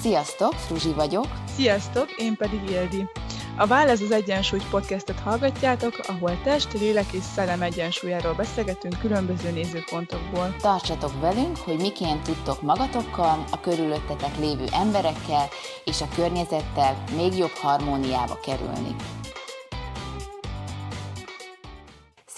[0.00, 1.26] Sziasztok, Fruzsi vagyok.
[1.56, 3.06] Sziasztok, én pedig Ildi.
[3.56, 10.56] A Válasz az Egyensúly podcastet hallgatjátok, ahol test, lélek és szellem egyensúlyáról beszélgetünk különböző nézőpontokból.
[10.60, 15.48] Tartsatok velünk, hogy miként tudtok magatokkal, a körülöttetek lévő emberekkel
[15.84, 18.96] és a környezettel még jobb harmóniába kerülni.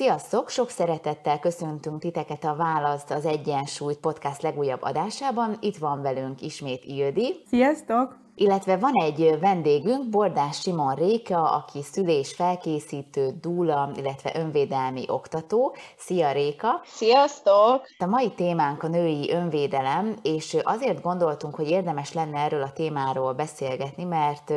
[0.03, 0.49] Sziasztok!
[0.49, 5.57] Sok szeretettel köszöntünk titeket a Választ az Egyensúlyt podcast legújabb adásában.
[5.61, 7.43] Itt van velünk ismét Ildi.
[7.47, 8.22] Sziasztok!
[8.35, 15.75] Illetve van egy vendégünk, Bordás Simon Réka, aki szülés felkészítő, dúla, illetve önvédelmi oktató.
[15.97, 16.81] Szia Réka!
[16.85, 17.87] Sziasztok!
[17.99, 23.33] A mai témánk a női önvédelem, és azért gondoltunk, hogy érdemes lenne erről a témáról
[23.33, 24.53] beszélgetni, mert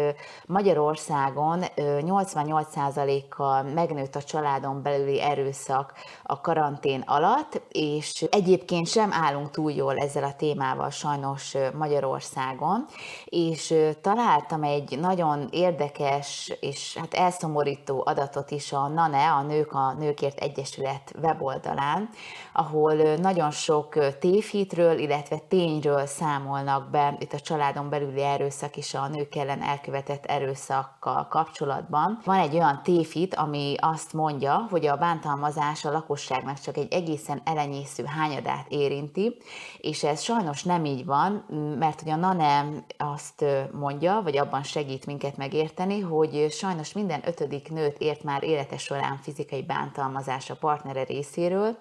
[0.46, 9.72] Magyarországon 88%-kal megnőtt a családon belüli erőszak a karantén alatt, és egyébként sem állunk túl
[9.72, 12.86] jól ezzel a témával sajnos Magyarországon,
[13.26, 19.74] és és találtam egy nagyon érdekes és hát elszomorító adatot is a NANE, a Nők
[19.74, 22.10] a Nőkért Egyesület weboldalán,
[22.54, 29.08] ahol nagyon sok tévhitről, illetve tényről számolnak be itt a családon belüli erőszak és a
[29.08, 32.20] nők ellen elkövetett erőszakkal kapcsolatban.
[32.26, 37.42] Van egy olyan tévhit, ami azt mondja, hogy a bántalmazás a lakosságnak csak egy egészen
[37.46, 39.38] elenyésző hányadát érinti,
[39.86, 41.46] és ez sajnos nem így van,
[41.80, 42.66] mert hogy a NANE
[42.98, 48.78] azt mondja, vagy abban segít minket megérteni, hogy sajnos minden ötödik nőt ért már élete
[48.78, 51.78] során fizikai bántalmazás a partnere részéről,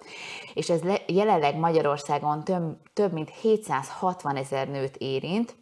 [0.53, 5.55] és ez jelenleg Magyarországon több, több mint 760 ezer nőt érint,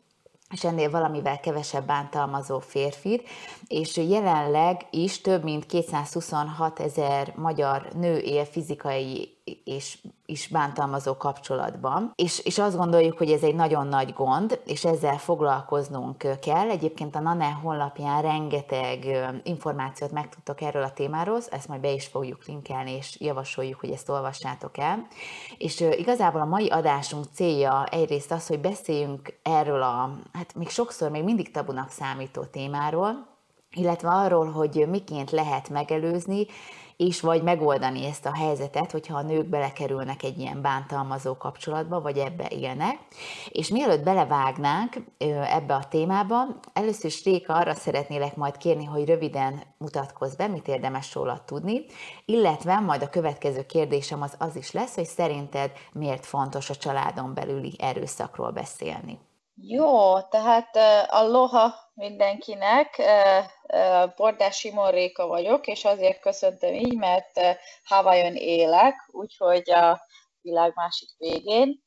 [0.50, 3.30] és ennél valamivel kevesebb bántalmazó férfit,
[3.68, 9.33] és jelenleg is több mint 226 ezer magyar nő él fizikai
[9.64, 12.12] és is bántalmazó kapcsolatban.
[12.16, 16.70] És, és azt gondoljuk, hogy ez egy nagyon nagy gond, és ezzel foglalkoznunk kell.
[16.70, 22.46] Egyébként a NANE honlapján rengeteg információt megtudtok erről a témáról, ezt majd be is fogjuk
[22.46, 25.08] linkelni, és javasoljuk, hogy ezt olvassátok el.
[25.58, 31.10] És igazából a mai adásunk célja egyrészt az, hogy beszéljünk erről a, hát még sokszor
[31.10, 33.32] még mindig tabunak számító témáról,
[33.76, 36.46] illetve arról, hogy miként lehet megelőzni,
[36.98, 42.18] és vagy megoldani ezt a helyzetet, hogyha a nők belekerülnek egy ilyen bántalmazó kapcsolatba, vagy
[42.18, 42.98] ebbe élnek.
[43.50, 44.96] És mielőtt belevágnánk
[45.48, 50.68] ebbe a témába, először is Réka arra szeretnélek majd kérni, hogy röviden mutatkozz be, mit
[50.68, 51.86] érdemes róla tudni,
[52.26, 57.34] illetve majd a következő kérdésem az az is lesz, hogy szerinted miért fontos a családon
[57.34, 59.20] belüli erőszakról beszélni.
[59.56, 63.46] Jó, tehát uh, aloha mindenkinek, uh,
[63.80, 70.06] uh, Bordás Simon Réka vagyok, és azért köszöntöm így, mert uh, Hawaiion élek, úgyhogy a
[70.42, 71.84] világ másik végén,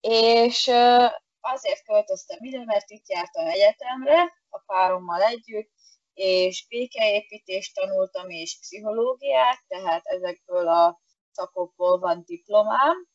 [0.00, 1.10] és uh,
[1.40, 5.70] azért költöztem ide, mert itt jártam egyetemre a párommal együtt,
[6.14, 11.00] és békeépítést tanultam, és pszichológiát, tehát ezekből a
[11.30, 13.06] szakokból van diplomám,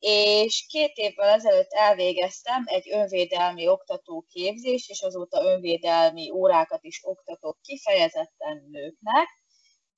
[0.00, 8.68] és két évvel ezelőtt elvégeztem egy önvédelmi oktatóképzést, és azóta önvédelmi órákat is oktatok kifejezetten
[8.70, 9.28] nőknek,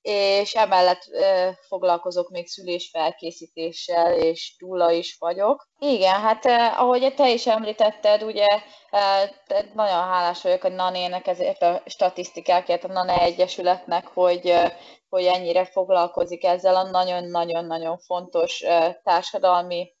[0.03, 5.67] és emellett e, foglalkozok még szülésfelkészítéssel, és túla is vagyok.
[5.79, 8.47] Igen, hát e, ahogy te is említetted, ugye
[8.89, 9.31] e,
[9.73, 14.77] nagyon hálás vagyok a NANE-nek ezért a statisztikákért, a NANE Egyesületnek, hogy, e,
[15.09, 19.93] hogy ennyire foglalkozik ezzel a nagyon-nagyon-nagyon fontos e, társadalmi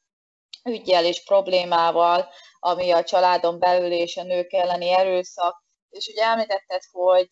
[0.63, 5.63] ügyjel és problémával, ami a családon belül és a nők elleni erőszak.
[5.89, 7.29] És ugye említetted, hogy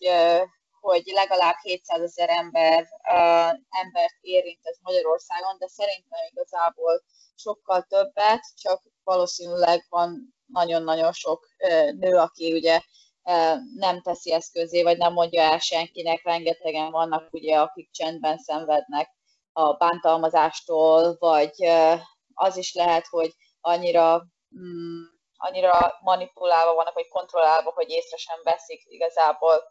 [0.81, 7.03] hogy legalább 700 ezer ember, uh, embert érint ez Magyarországon, de szerintem igazából
[7.35, 12.81] sokkal többet, csak valószínűleg van nagyon-nagyon sok uh, nő, aki ugye
[13.23, 18.37] uh, nem teszi ezt közé, vagy nem mondja el senkinek, rengetegen vannak ugye, akik csendben
[18.37, 19.09] szenvednek
[19.51, 21.99] a bántalmazástól, vagy uh,
[22.33, 24.23] az is lehet, hogy annyira
[24.59, 25.03] mm,
[25.41, 29.63] annyira manipulálva vannak, vagy kontrollálva, hogy észre sem veszik igazából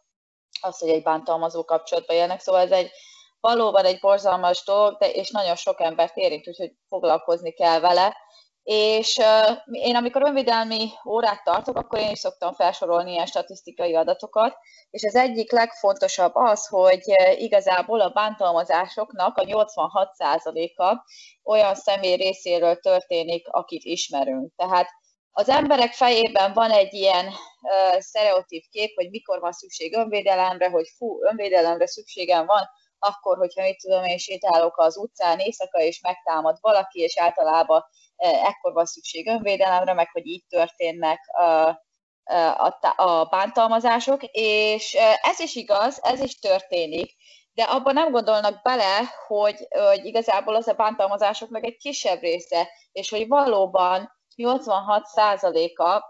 [0.61, 2.39] az, hogy egy bántalmazó kapcsolatban élnek.
[2.39, 2.91] Szóval ez egy
[3.39, 8.15] valóban egy borzalmas dolog, de és nagyon sok embert érint, úgyhogy foglalkozni kell vele.
[8.63, 14.57] És uh, én amikor önvédelmi órát tartok, akkor én is szoktam felsorolni ilyen statisztikai adatokat,
[14.89, 17.01] és az egyik legfontosabb az, hogy
[17.37, 21.03] igazából a bántalmazásoknak a 86%-a
[21.43, 24.51] olyan személy részéről történik, akit ismerünk.
[24.55, 24.87] Tehát
[25.31, 30.87] az emberek fejében van egy ilyen uh, sztereotíp kép, hogy mikor van szükség önvédelemre, hogy
[30.97, 32.69] fú, önvédelemre szükségem van,
[32.99, 37.83] akkor, hogyha mit tudom én, sétálok az utcán éjszaka, és megtámad valaki, és általában
[38.17, 41.75] uh, ekkor van szükség önvédelemre, meg hogy így történnek uh,
[42.57, 47.15] a, a bántalmazások, és ez is igaz, ez is történik,
[47.53, 53.09] de abban nem gondolnak bele, hogy, hogy igazából az a bántalmazásoknak egy kisebb része, és
[53.09, 56.09] hogy valóban 86%-a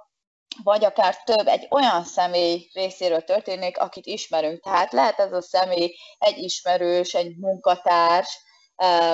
[0.63, 4.63] vagy akár több egy olyan személy részéről történik, akit ismerünk.
[4.63, 8.39] Tehát lehet ez a személy egy ismerős, egy munkatárs,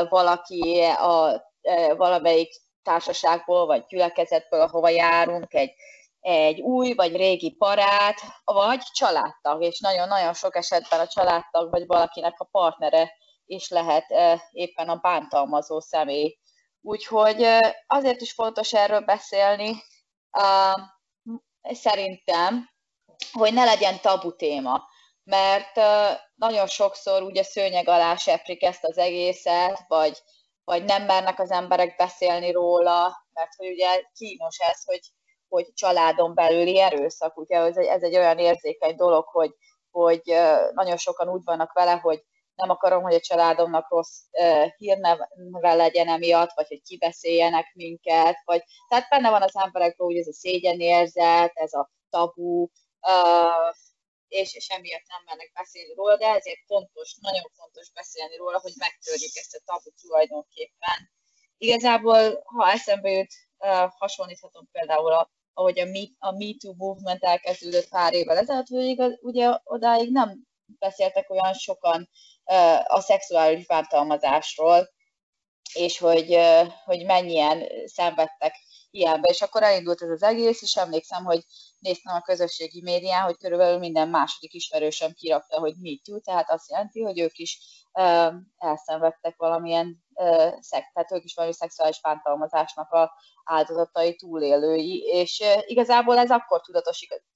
[0.10, 1.46] valaki a
[1.98, 2.50] valamelyik
[2.84, 5.74] társaságból, vagy gyülekezetből, ahova járunk, egy,
[6.20, 12.40] egy új vagy régi parát, vagy családtag, és nagyon-nagyon sok esetben a családtag, vagy valakinek
[12.40, 13.12] a partnere
[13.46, 14.06] is lehet
[14.52, 16.38] éppen a bántalmazó személy.
[16.88, 17.48] Úgyhogy
[17.88, 19.84] azért is fontos erről beszélni,
[21.62, 22.70] szerintem,
[23.32, 24.84] hogy ne legyen tabu téma,
[25.24, 25.76] mert
[26.36, 30.22] nagyon sokszor ugye szőnyeg alá seprik ezt az egészet, vagy,
[30.64, 35.12] vagy nem mernek az emberek beszélni róla, mert hogy ugye kínos ez, hogy,
[35.48, 39.56] hogy családon belüli erőszak, ugye ez egy, ez egy olyan érzékeny dolog, hogy,
[39.92, 40.22] hogy
[40.74, 42.24] nagyon sokan úgy vannak vele, hogy
[42.58, 45.30] nem akarom, hogy a családomnak rossz uh, hírneve
[45.74, 50.34] legyen emiatt, vagy hogy kibeszéljenek minket, vagy tehát benne van az emberekben úgy ez a
[50.34, 52.68] szégyenérzet, ez a tabu,
[54.28, 58.74] és, és emiatt nem mennek beszélni róla, de ezért fontos, nagyon fontos beszélni róla, hogy
[58.78, 60.98] megtörjük ezt a tabu tulajdonképpen.
[61.58, 63.34] Igazából, ha eszembe jut,
[63.98, 68.70] hasonlíthatom például a ahogy a Me, a Me Too movement elkezdődött pár évvel ezelőtt,
[69.22, 70.48] ugye odáig nem
[70.80, 72.10] beszéltek olyan sokan
[72.88, 74.90] a szexuális bántalmazásról,
[75.74, 76.38] és hogy,
[76.86, 78.56] hogy mennyien szenvedtek
[78.90, 79.28] ilyenbe.
[79.30, 81.44] És akkor elindult ez az egész, és emlékszem, hogy
[81.80, 86.70] néztem a közösségi médián, hogy körülbelül minden második ismerősöm kirakta, hogy me too, tehát azt
[86.70, 87.60] jelenti, hogy ők is
[87.94, 93.12] uh, elszenvedtek valamilyen uh, szex, tehát ők is valami szexuális bántalmazásnak a
[93.44, 96.62] áldozatai, túlélői, és igazából ez akkor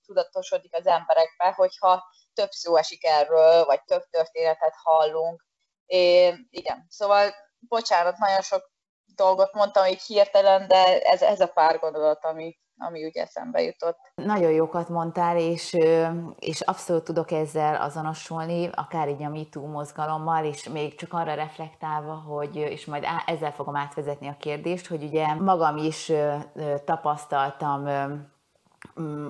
[0.05, 5.45] tudatosodik az emberekbe, hogyha több szó esik erről, vagy több történetet hallunk.
[5.85, 8.71] É, igen, szóval bocsánat, nagyon sok
[9.15, 13.97] dolgot mondtam így hirtelen, de ez, ez a pár gondolat, ami, ami ugye eszembe jutott.
[14.15, 15.77] Nagyon jókat mondtál, és,
[16.39, 22.13] és abszolút tudok ezzel azonosulni, akár így a MeToo mozgalommal, és még csak arra reflektálva,
[22.13, 26.11] hogy, és majd ezzel fogom átvezetni a kérdést, hogy ugye magam is
[26.85, 27.85] tapasztaltam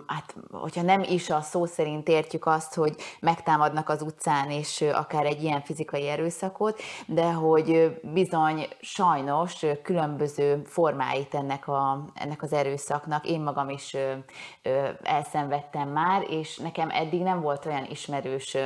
[0.08, 5.26] hát, hogyha nem is a szó szerint értjük azt, hogy megtámadnak az utcán, és akár
[5.26, 13.28] egy ilyen fizikai erőszakot, de hogy bizony sajnos különböző formáit ennek, a, ennek az erőszaknak.
[13.28, 13.98] Én magam is
[15.04, 18.58] elszenvedtem már, és nekem eddig nem volt olyan ismerős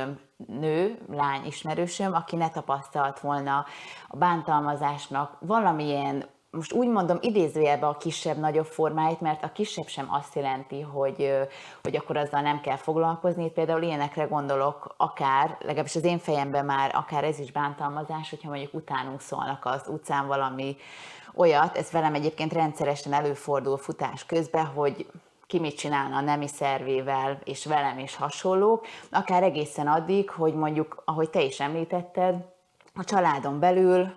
[0.46, 3.64] nő, lány ismerősöm, aki ne tapasztalt volna
[4.08, 6.24] a bántalmazásnak valamilyen
[6.56, 11.32] most úgy mondom idézőjelbe a kisebb-nagyobb formáit, mert a kisebb sem azt jelenti, hogy,
[11.82, 13.44] hogy akkor azzal nem kell foglalkozni.
[13.44, 18.48] Itt például ilyenekre gondolok, akár, legalábbis az én fejemben már akár ez is bántalmazás, hogyha
[18.48, 20.76] mondjuk utánunk szólnak az utcán valami
[21.34, 25.06] olyat, ez velem egyébként rendszeresen előfordul futás közben, hogy
[25.46, 31.02] ki mit csinálna a nemi szervével, és velem is hasonlók, akár egészen addig, hogy mondjuk,
[31.04, 32.54] ahogy te is említetted,
[32.96, 34.12] a családon belül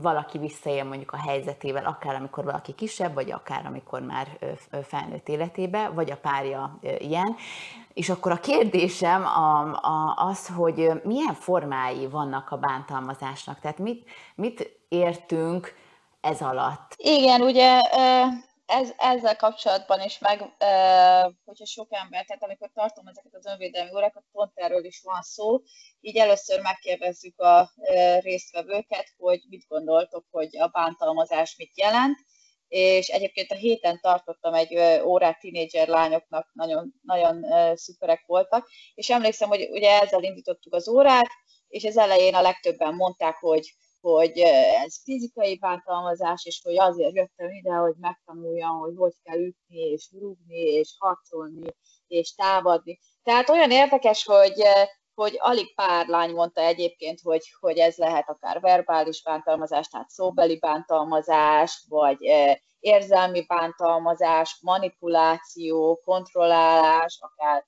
[0.00, 4.38] valaki visszaél mondjuk a helyzetével, akár amikor valaki kisebb, vagy akár amikor már
[4.82, 7.36] felnőtt életébe, vagy a párja ilyen.
[7.94, 9.24] És akkor a kérdésem
[10.14, 15.74] az, hogy milyen formái vannak a bántalmazásnak, tehát mit, mit értünk
[16.20, 16.94] ez alatt?
[16.96, 17.80] Igen, ugye
[18.66, 20.40] ez, ezzel kapcsolatban is meg,
[21.44, 25.60] hogyha sok ember, tehát amikor tartom ezeket az önvédelmi órákat, pont erről is van szó,
[26.00, 27.70] így először megkérdezzük a
[28.18, 32.18] résztvevőket, hogy mit gondoltok, hogy a bántalmazás mit jelent,
[32.68, 39.48] és egyébként a héten tartottam egy órát tínédzser lányoknak, nagyon, nagyon szuperek voltak, és emlékszem,
[39.48, 41.30] hogy ugye ezzel indítottuk az órát,
[41.68, 43.74] és az elején a legtöbben mondták, hogy
[44.10, 44.38] hogy
[44.84, 50.08] ez fizikai bántalmazás, és hogy azért jöttem ide, hogy megtanuljam, hogy hogy kell ütni, és
[50.12, 51.74] rúgni, és harcolni,
[52.06, 52.98] és támadni.
[53.22, 54.62] Tehát olyan érdekes, hogy,
[55.14, 60.58] hogy alig pár lány mondta egyébként, hogy, hogy ez lehet akár verbális bántalmazás, tehát szóbeli
[60.58, 62.18] bántalmazás, vagy
[62.78, 67.64] érzelmi bántalmazás, manipuláció, kontrollálás, akár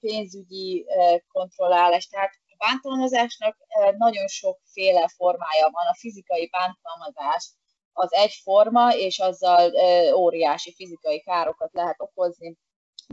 [0.00, 0.86] pénzügyi
[1.32, 2.32] kontrollálás, tehát
[2.66, 3.56] bántalmazásnak
[3.96, 5.86] nagyon sokféle formája van.
[5.86, 7.50] A fizikai bántalmazás
[7.92, 9.72] az egy forma, és azzal
[10.14, 12.56] óriási fizikai károkat lehet okozni,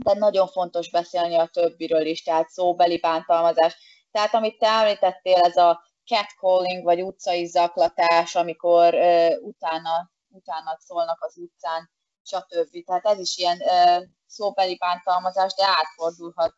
[0.02, 3.76] de nagyon fontos beszélni a többiről is, tehát szóbeli bántalmazás.
[4.10, 11.24] Tehát amit te említettél, ez a catcalling, vagy utcai zaklatás, amikor uh, utána, utána szólnak
[11.24, 11.90] az utcán,
[12.22, 12.84] stb.
[12.84, 13.58] Tehát ez is ilyen
[14.26, 16.54] szóbeli bántalmazás, de átfordulhat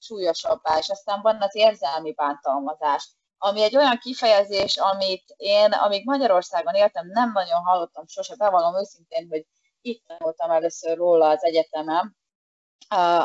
[0.00, 0.78] súlyosabbá.
[0.78, 7.06] És aztán van az érzelmi bántalmazás, ami egy olyan kifejezés, amit én, amíg Magyarországon éltem,
[7.06, 9.46] nem nagyon hallottam sose, bevallom őszintén, hogy
[9.80, 12.16] itt voltam először róla az egyetemem,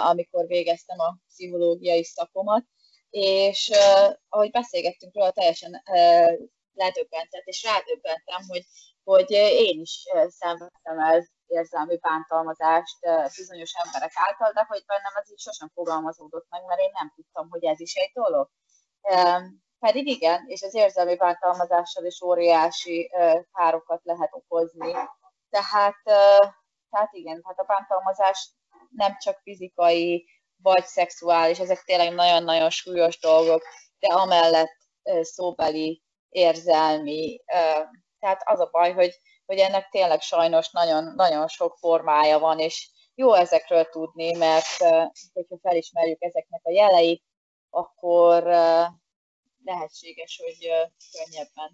[0.05, 2.63] amikor végeztem a pszichológiai szakomat,
[3.10, 3.72] és
[4.29, 5.84] ahogy beszélgettünk róla, teljesen
[6.74, 8.65] ledöbbentett, és rádöbbentem, hogy,
[9.05, 12.97] hogy én is szenvedtem el érzelmi bántalmazást
[13.38, 17.50] bizonyos emberek által, de hogy bennem ez így sosem fogalmazódott meg, mert én nem tudtam,
[17.50, 18.50] hogy ez is egy dolog.
[19.79, 23.12] Pedig igen, és az érzelmi bántalmazással is óriási
[23.51, 24.91] károkat lehet okozni.
[25.50, 25.95] Tehát,
[26.89, 28.50] tehát igen, tehát a bántalmazás
[28.89, 30.25] nem csak fizikai
[30.62, 33.63] vagy szexuális, ezek tényleg nagyon-nagyon súlyos dolgok,
[34.00, 34.77] de amellett
[35.21, 37.43] szóbeli, érzelmi.
[38.25, 42.89] Tehát az a baj, hogy, hogy ennek tényleg sajnos nagyon, nagyon sok formája van, és
[43.15, 44.77] jó ezekről tudni, mert
[45.34, 47.24] hogyha felismerjük ezeknek a jeleit,
[47.70, 48.44] akkor
[49.63, 50.72] lehetséges, hogy
[51.12, 51.72] könnyebben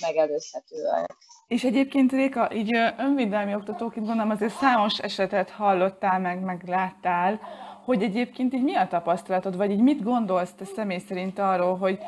[0.00, 1.16] megelőzhetőek.
[1.46, 7.40] És egyébként Réka, így önvédelmi oktatóként gondolom azért számos esetet hallottál meg, meg láttál,
[7.84, 11.98] hogy egyébként így mi a tapasztalatod, vagy így mit gondolsz te személy szerint arról, hogy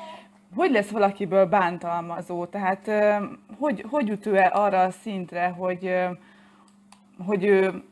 [0.54, 2.46] hogy lesz valakiből bántalmazó?
[2.46, 2.90] Tehát
[3.58, 5.94] hogy, hogy jut ő arra a szintre, hogy,
[7.26, 7.82] hogy ő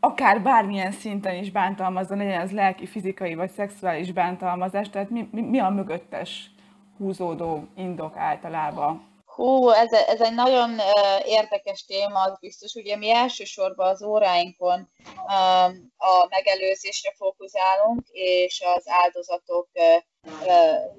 [0.00, 5.40] akár bármilyen szinten is bántalmazza, legyen az lelki, fizikai vagy szexuális bántalmazás, tehát mi, mi,
[5.40, 6.50] mi a mögöttes
[6.96, 9.02] húzódó indok általában?
[9.40, 10.78] Hú, ez, ez egy nagyon
[11.24, 12.74] érdekes téma, az biztos.
[12.74, 14.90] Ugye mi elsősorban az óráinkon
[15.96, 19.68] a megelőzésre fókuszálunk, és az áldozatok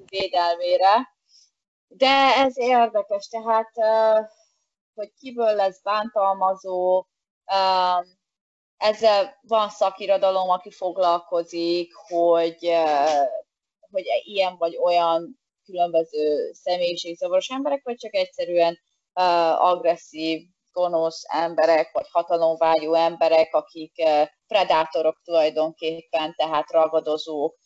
[0.06, 1.14] védelmére.
[1.88, 3.70] De ez érdekes, tehát,
[4.94, 7.06] hogy kiből lesz bántalmazó,
[8.76, 12.74] ezzel van szakirodalom, aki foglalkozik, hogy,
[13.90, 15.41] hogy ilyen vagy olyan
[15.72, 18.78] különböző személyiségzavaros emberek, vagy csak egyszerűen
[19.14, 20.40] uh, agresszív,
[20.72, 27.56] gonosz emberek, vagy hatalomvágyú emberek, akik uh, predátorok tulajdonképpen, tehát ragadozók.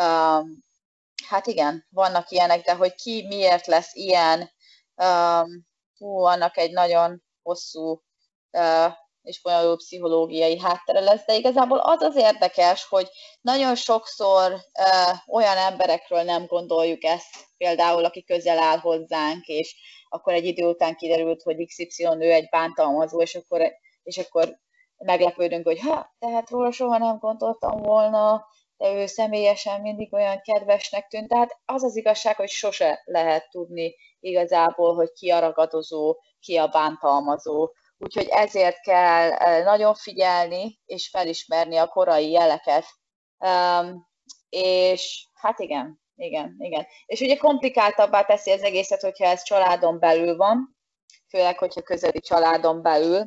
[0.00, 0.62] Um,
[1.26, 4.50] hát igen, vannak ilyenek, de hogy ki miért lesz ilyen,
[4.94, 5.66] um,
[5.98, 8.02] hú, annak egy nagyon hosszú
[8.50, 8.92] uh,
[9.24, 13.08] és bonyolult pszichológiai háttere lesz, de igazából az az érdekes, hogy
[13.40, 19.76] nagyon sokszor uh, olyan emberekről nem gondoljuk ezt, például aki közel áll hozzánk, és
[20.08, 24.58] akkor egy idő után kiderült, hogy XY ő egy bántalmazó, és akkor, és akkor
[24.96, 31.08] meglepődünk, hogy ha, tehát róla soha nem gondoltam volna, de ő személyesen mindig olyan kedvesnek
[31.08, 31.28] tűnt.
[31.28, 36.68] Tehát az az igazság, hogy sose lehet tudni igazából, hogy ki a ragadozó, ki a
[36.68, 37.72] bántalmazó
[38.04, 39.30] Úgyhogy ezért kell
[39.62, 42.84] nagyon figyelni és felismerni a korai jeleket.
[43.38, 44.08] Um,
[44.48, 46.86] és hát igen, igen, igen.
[47.06, 50.76] És ugye komplikáltabbá teszi az egészet, hogyha ez családon belül van,
[51.28, 53.26] főleg, hogyha közeli családon belül,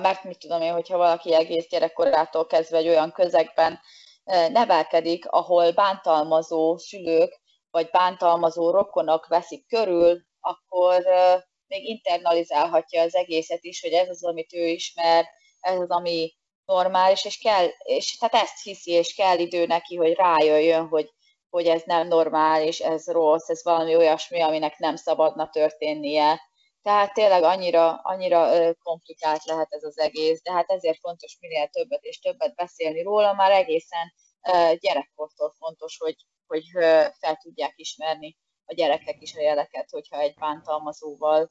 [0.00, 3.80] mert mit tudom én, hogyha valaki egész gyerekkorától kezdve egy olyan közegben
[4.52, 7.40] nevelkedik, ahol bántalmazó szülők
[7.70, 11.02] vagy bántalmazó rokonok veszik körül, akkor
[11.68, 15.26] még internalizálhatja az egészet is, hogy ez az, amit ő ismer,
[15.60, 20.12] ez az, ami normális, és kell, és tehát ezt hiszi, és kell idő neki, hogy
[20.12, 21.10] rájöjjön, hogy,
[21.48, 26.40] hogy ez nem normális, ez rossz, ez valami olyasmi, aminek nem szabadna történnie.
[26.82, 32.02] Tehát tényleg annyira, annyira komplikált lehet ez az egész, de hát ezért fontos minél többet
[32.04, 34.12] és többet beszélni róla, már egészen
[34.80, 36.64] gyerekkortól fontos, hogy, hogy
[37.20, 41.50] fel tudják ismerni a gyerekek is a jeleket, hogyha egy bántalmazóval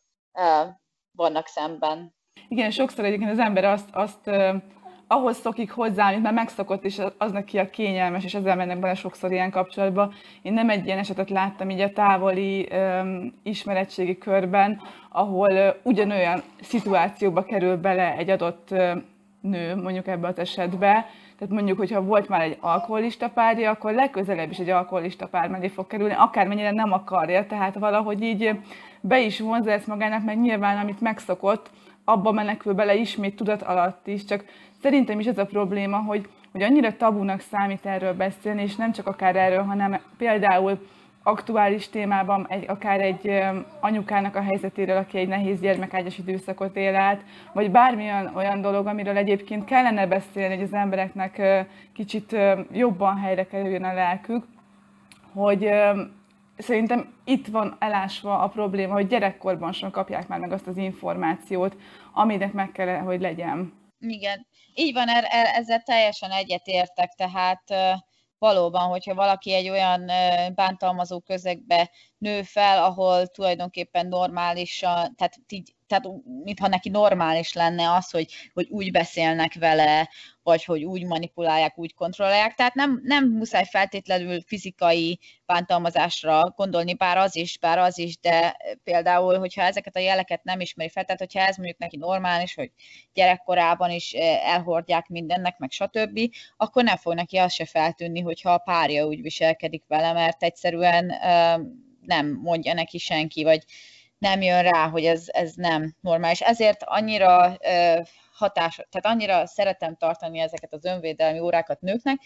[1.12, 2.16] vannak szemben.
[2.48, 4.30] Igen, sokszor egyébként az ember azt, azt
[5.08, 8.94] ahhoz szokik hozzá, amit már megszokott, és az neki a kényelmes, és ezzel mennek bele
[8.94, 10.14] sokszor ilyen kapcsolatba.
[10.42, 16.44] Én nem egy ilyen esetet láttam így a távoli um, ismeretségi körben, ahol uh, ugyanolyan
[16.62, 18.92] szituációba kerül bele egy adott uh,
[19.42, 21.06] nő, mondjuk ebbe az esetbe,
[21.38, 25.68] tehát mondjuk, hogyha volt már egy alkoholista párja, akkor legközelebb is egy alkoholista pár mellé
[25.68, 28.60] fog kerülni, akármennyire nem akarja, tehát valahogy így
[29.02, 31.70] be is vonza ezt magának, mert nyilván amit megszokott,
[32.04, 34.46] abba menekül bele ismét tudat alatt is, csak
[34.82, 39.08] szerintem is ez a probléma, hogy, hogy annyira tabunak számít erről beszélni, és nem csak
[39.08, 40.80] akár erről, hanem például
[41.28, 43.44] aktuális témában egy, akár egy
[43.80, 47.22] anyukának a helyzetéről, aki egy nehéz gyermekágyas időszakot él át,
[47.54, 51.42] vagy bármilyen olyan dolog, amiről egyébként kellene beszélni, hogy az embereknek
[51.94, 52.36] kicsit
[52.72, 54.46] jobban helyre kerüljön a lelkük,
[55.34, 55.70] hogy
[56.58, 61.76] szerintem itt van elásva a probléma, hogy gyerekkorban sem kapják már meg azt az információt,
[62.14, 63.74] aminek meg kell, hogy legyen.
[64.00, 67.64] Igen, így van, er, er, ezzel teljesen egyetértek, tehát
[68.38, 70.06] valóban, hogyha valaki egy olyan
[70.56, 76.06] bántalmazó közegbe nő fel, ahol tulajdonképpen normálisan, tehát így tehát
[76.44, 80.10] mintha neki normális lenne az, hogy, hogy úgy beszélnek vele,
[80.44, 82.54] vagy hogy úgy manipulálják, úgy kontrollálják.
[82.54, 88.58] Tehát nem, nem muszáj feltétlenül fizikai bántalmazásra gondolni, bár az is, bár az is, de
[88.84, 92.72] például, hogyha ezeket a jeleket nem ismeri fel, tehát hogyha ez mondjuk neki normális, hogy
[93.14, 96.20] gyerekkorában is eh, elhordják mindennek, meg stb.,
[96.58, 101.10] akkor nem fog neki az se feltűnni, hogyha a párja úgy viselkedik vele, mert egyszerűen
[101.10, 101.56] eh,
[102.02, 103.64] nem mondja neki senki, vagy
[104.26, 106.42] nem jön rá, hogy ez, ez nem normális.
[106.42, 107.58] Ezért annyira
[108.32, 112.18] hatás, tehát annyira szeretem tartani ezeket az önvédelmi órákat nőknek,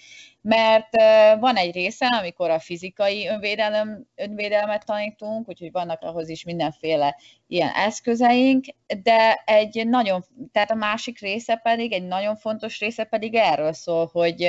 [0.42, 0.96] mert
[1.40, 7.16] van egy része, amikor a fizikai önvédelem, önvédelmet tanítunk, úgyhogy vannak ahhoz is mindenféle
[7.48, 8.66] ilyen eszközeink,
[9.04, 14.10] de egy nagyon, tehát a másik része pedig, egy nagyon fontos része pedig erről szól,
[14.12, 14.48] hogy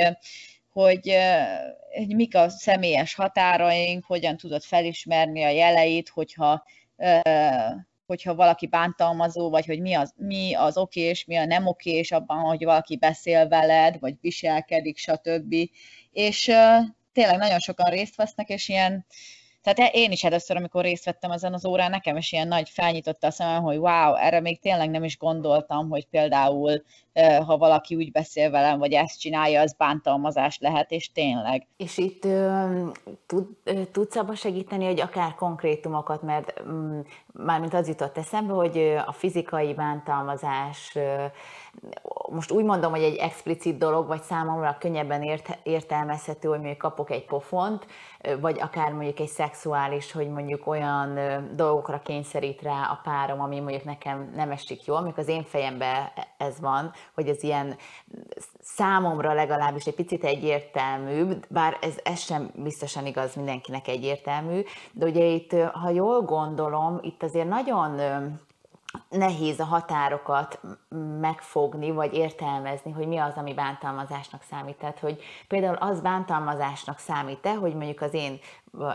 [0.73, 1.17] hogy,
[1.97, 6.65] hogy mik a személyes határaink, hogyan tudod felismerni a jeleit, hogyha
[8.07, 11.91] hogyha valaki bántalmazó, vagy hogy mi az, mi az oké és mi a nem oké,
[11.91, 15.55] és abban, hogy valaki beszél veled, vagy viselkedik, stb.
[16.13, 16.45] És
[17.13, 19.07] tényleg nagyon sokan részt vesznek, és ilyen
[19.63, 23.27] tehát én is először, amikor részt vettem ezen az órán, nekem is ilyen nagy felnyitotta
[23.27, 26.83] a szemem, hogy wow, erre még tényleg nem is gondoltam, hogy például
[27.47, 31.67] ha valaki úgy beszél velem, vagy ezt csinálja, az bántalmazás lehet, és tényleg.
[31.77, 32.27] És itt
[33.27, 33.47] tud,
[33.93, 37.01] tudsz abba segíteni, hogy akár konkrétumokat, mert mm,
[37.33, 40.99] mármint az jutott eszembe, hogy a fizikai bántalmazás
[42.31, 47.11] most úgy mondom, hogy egy explicit dolog, vagy számomra könnyebben ért, értelmezhető, hogy mondjuk kapok
[47.11, 47.87] egy pofont,
[48.41, 51.19] vagy akár mondjuk egy szexuális, hogy mondjuk olyan
[51.57, 56.09] dolgokra kényszerít rá a párom, ami mondjuk nekem nem esik jól, amikor az én fejemben
[56.37, 57.77] ez van, hogy ez ilyen
[58.61, 65.25] számomra legalábbis egy picit egyértelmű, bár ez, ez sem biztosan igaz mindenkinek egyértelmű, de ugye
[65.25, 68.01] itt, ha jól gondolom, itt azért nagyon
[69.09, 70.61] nehéz a határokat
[71.21, 74.77] megfogni, vagy értelmezni, hogy mi az, ami bántalmazásnak számít.
[74.77, 78.39] Tehát, hogy például az bántalmazásnak számít-e, hogy mondjuk az én,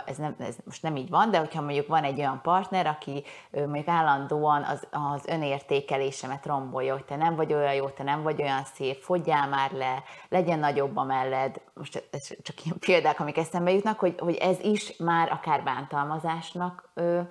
[0.06, 3.24] ez, nem, ez most nem így van, de hogyha mondjuk van egy olyan partner, aki
[3.52, 8.42] mondjuk állandóan az, az önértékelésemet rombolja, hogy te nem vagy olyan jó, te nem vagy
[8.42, 13.38] olyan szép, fogyjál már le, legyen nagyobb a melled, most ez csak ilyen példák, amik
[13.38, 17.22] eszembe jutnak, hogy, hogy ez is már akár bántalmazásnak ö,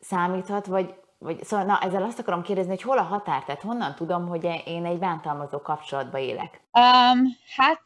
[0.00, 3.94] számíthat, vagy, vagy, szóval na, ezzel azt akarom kérdezni, hogy hol a határ, tehát honnan
[3.94, 6.60] tudom, hogy én egy bántalmazó kapcsolatba élek?
[6.72, 7.26] Um,
[7.56, 7.82] hát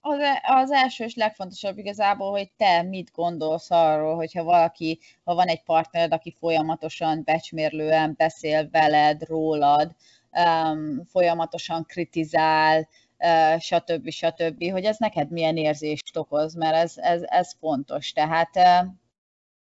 [0.00, 5.46] az, az első és legfontosabb igazából, hogy te mit gondolsz arról, hogyha valaki, ha van
[5.46, 9.94] egy partnered, aki folyamatosan becsmérlően beszél veled, rólad,
[10.30, 12.88] um, folyamatosan kritizál,
[13.18, 14.10] uh, stb.
[14.10, 18.12] stb., hogy ez neked milyen érzést okoz, mert ez, ez, ez fontos.
[18.12, 18.50] Tehát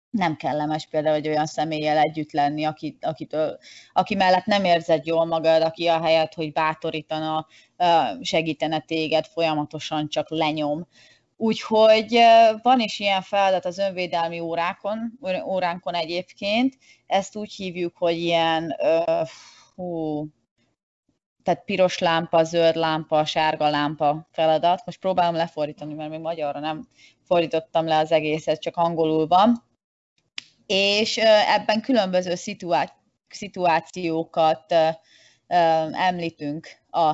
[0.09, 3.57] nem kellemes például hogy olyan személlyel együtt lenni, aki, akitől,
[3.93, 7.47] aki mellett nem érzed jól magad, aki a helyet, hogy bátorítana,
[8.21, 10.87] segítene téged, folyamatosan csak lenyom.
[11.37, 12.19] Úgyhogy
[12.61, 18.75] van is ilyen feladat az önvédelmi órákon, óránkon egyébként, ezt úgy hívjuk, hogy ilyen
[19.75, 20.25] hú,
[21.43, 24.85] tehát piros lámpa, zöld lámpa, sárga lámpa feladat.
[24.85, 26.87] Most próbálom lefordítani, mert még magyarra nem
[27.23, 29.66] fordítottam le az egészet, csak angolul van
[30.67, 31.17] és
[31.55, 32.33] ebben különböző
[33.29, 34.75] szituációkat
[35.91, 37.11] említünk a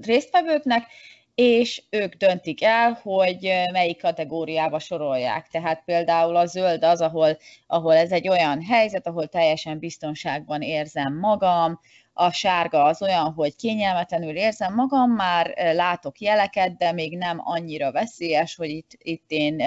[0.00, 0.86] résztvevőknek,
[1.34, 5.48] és ők döntik el, hogy melyik kategóriába sorolják.
[5.48, 11.18] Tehát például a zöld az, ahol, ahol ez egy olyan helyzet, ahol teljesen biztonságban érzem
[11.18, 11.80] magam,
[12.12, 17.92] a sárga az olyan, hogy kényelmetlenül érzem magam, már látok jeleket, de még nem annyira
[17.92, 19.62] veszélyes, hogy itt, itt én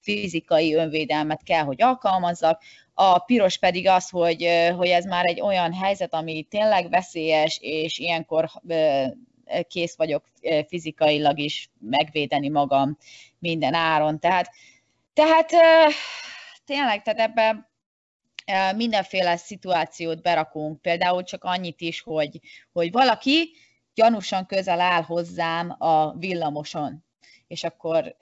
[0.00, 2.62] fizikai önvédelmet kell, hogy alkalmazzak.
[2.94, 7.98] A piros pedig az, hogy, hogy ez már egy olyan helyzet, ami tényleg veszélyes, és
[7.98, 8.50] ilyenkor
[9.68, 10.24] kész vagyok
[10.68, 12.98] fizikailag is megvédeni magam
[13.38, 14.18] minden áron.
[14.18, 14.50] Tehát,
[15.14, 15.50] tehát
[16.64, 17.70] tényleg, tehát ebben
[18.76, 22.40] mindenféle szituációt berakunk, például csak annyit is, hogy,
[22.72, 23.50] hogy valaki
[23.94, 27.04] gyanúsan közel áll hozzám a villamoson,
[27.46, 28.16] és akkor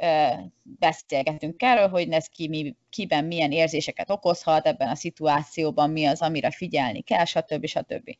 [0.62, 6.20] beszélgetünk erről, hogy ez ki, mi, kiben milyen érzéseket okozhat, ebben a szituációban mi az,
[6.22, 7.66] amire figyelni kell, stb.
[7.66, 8.16] stb.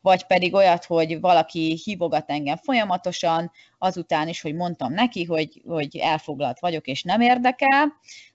[0.00, 5.96] Vagy pedig olyat, hogy valaki hívogat engem folyamatosan, azután is, hogy mondtam neki, hogy, hogy
[5.96, 7.92] elfoglalt vagyok és nem érdekel,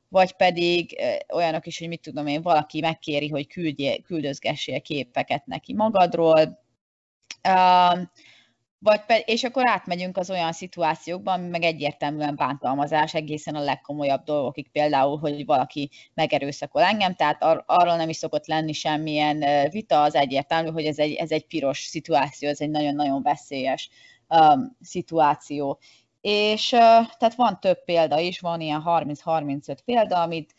[0.09, 1.01] vagy pedig
[1.33, 6.59] olyanok is, hogy mit tudom én, valaki megkéri, hogy küldje, küldözgessél képeket neki magadról,
[8.81, 14.23] vagy pe- és akkor átmegyünk az olyan szituációkban, ami meg egyértelműen bántalmazás egészen a legkomolyabb
[14.23, 20.01] dolgokig, például, hogy valaki megerőszakol engem, tehát ar- arról nem is szokott lenni semmilyen vita,
[20.01, 23.89] az egyértelmű, hogy ez egy, ez egy piros szituáció, ez egy nagyon-nagyon veszélyes
[24.27, 25.79] um, szituáció.
[26.21, 30.53] És tehát van több példa is, van ilyen 30-35 példa, amit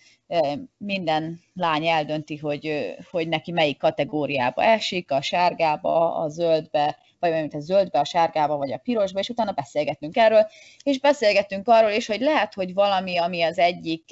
[0.77, 7.55] minden lány eldönti, hogy, hogy neki melyik kategóriába esik, a sárgába, a zöldbe, vagy mint
[7.55, 10.47] a zöldbe, a sárgába, vagy a pirosba, és utána beszélgetünk erről,
[10.83, 14.05] és beszélgetünk arról is, hogy lehet, hogy valami, ami az egyik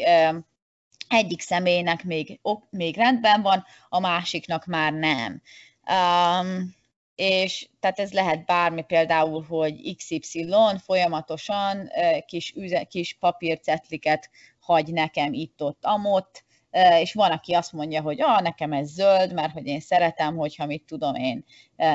[1.09, 5.43] egyik személynek még, még rendben van, a másiknak már nem.
[5.91, 6.77] Um,
[7.19, 10.55] és tehát ez lehet bármi, például, hogy XY
[10.85, 11.91] folyamatosan
[12.27, 16.45] kis, üze, kis papírcetliket hagy nekem itt-ott, amott,
[17.01, 20.67] és van, aki azt mondja, hogy ah, nekem ez zöld, mert hogy én szeretem, hogyha
[20.67, 21.45] mit tudom én,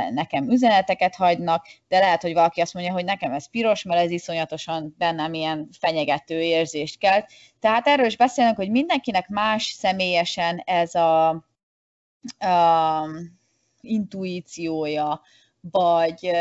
[0.09, 4.11] nekem üzeneteket hagynak, de lehet, hogy valaki azt mondja, hogy nekem ez piros, mert ez
[4.11, 7.31] iszonyatosan bennem ilyen fenyegető érzést kelt.
[7.59, 11.29] Tehát erről is beszélünk, hogy mindenkinek más személyesen ez a,
[12.37, 13.07] a
[13.83, 15.21] intuíciója,
[15.71, 16.31] vagy,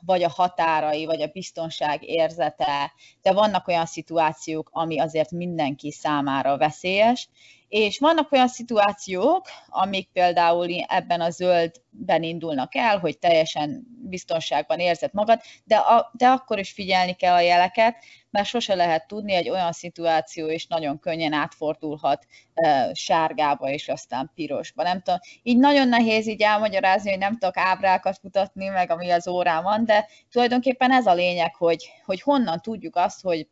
[0.00, 6.56] vagy a határai, vagy a biztonság érzete, de vannak olyan szituációk, ami azért mindenki számára
[6.56, 7.28] veszélyes,
[7.72, 15.10] és vannak olyan szituációk, amik például ebben a zöldben indulnak el, hogy teljesen biztonságban érzed
[15.12, 17.96] magad, de, a, de akkor is figyelni kell a jeleket,
[18.30, 24.30] mert sose lehet tudni, egy olyan szituáció is nagyon könnyen átfordulhat e, sárgába, és aztán
[24.34, 24.82] pirosba.
[24.82, 29.28] Nem tudom, így nagyon nehéz így elmagyarázni, hogy nem tudok ábrákat mutatni, meg ami az
[29.28, 33.48] órán van, de tulajdonképpen ez a lényeg, hogy, hogy honnan tudjuk azt, hogy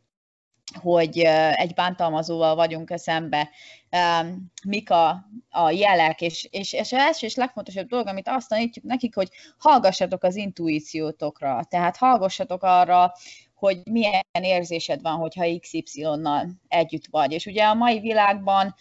[0.73, 1.17] hogy
[1.53, 3.49] egy bántalmazóval vagyunk szembe,
[4.63, 8.85] mik a, a jelek, és, és, és az első és legfontosabb dolog, amit azt tanítjuk
[8.85, 13.13] nekik, hogy hallgassatok az intuíciótokra, tehát hallgassatok arra,
[13.61, 17.31] hogy milyen érzésed van, hogyha XY-nal együtt vagy.
[17.31, 18.75] És ugye a mai világban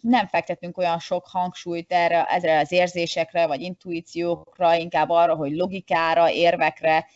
[0.00, 6.30] nem fektetünk olyan sok hangsúlyt erre, ezre az érzésekre, vagy intuíciókra, inkább arra, hogy logikára,
[6.30, 7.06] érvekre,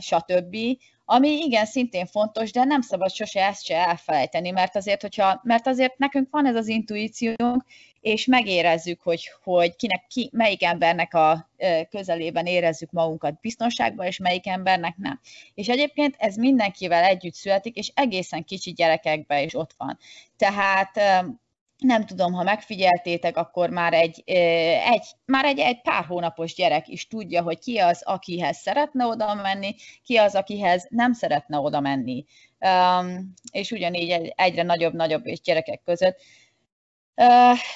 [0.00, 0.56] stb.,
[1.04, 5.66] ami igen, szintén fontos, de nem szabad sose ezt se elfelejteni, mert azért, hogyha, mert
[5.66, 7.64] azért nekünk van ez az intuíciónk,
[8.00, 11.50] és megérezzük, hogy, hogy kinek, ki, melyik embernek a
[11.90, 15.20] közelében érezzük magunkat biztonságban, és melyik embernek nem.
[15.54, 19.98] És egyébként ez mindenkivel együtt születik, és egészen kicsi gyerekekben is ott van.
[20.36, 21.00] Tehát
[21.78, 27.06] nem tudom, ha megfigyeltétek, akkor már egy, egy, már egy, egy pár hónapos gyerek is
[27.06, 32.24] tudja, hogy ki az, akihez szeretne oda menni, ki az, akihez nem szeretne oda menni.
[33.52, 36.20] És ugyanígy egyre nagyobb-nagyobb és gyerekek között.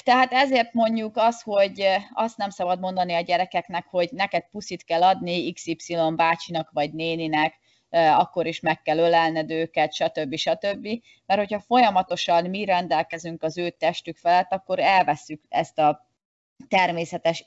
[0.03, 5.03] Tehát ezért mondjuk az, hogy azt nem szabad mondani a gyerekeknek, hogy neked puszit kell
[5.03, 7.59] adni XY bácsinak vagy néninek,
[7.91, 10.37] akkor is meg kell ölelned őket, stb.
[10.37, 10.89] stb.
[11.27, 16.07] Mert hogyha folyamatosan mi rendelkezünk az ő testük felett, akkor elveszük ezt a
[16.69, 17.45] természetes,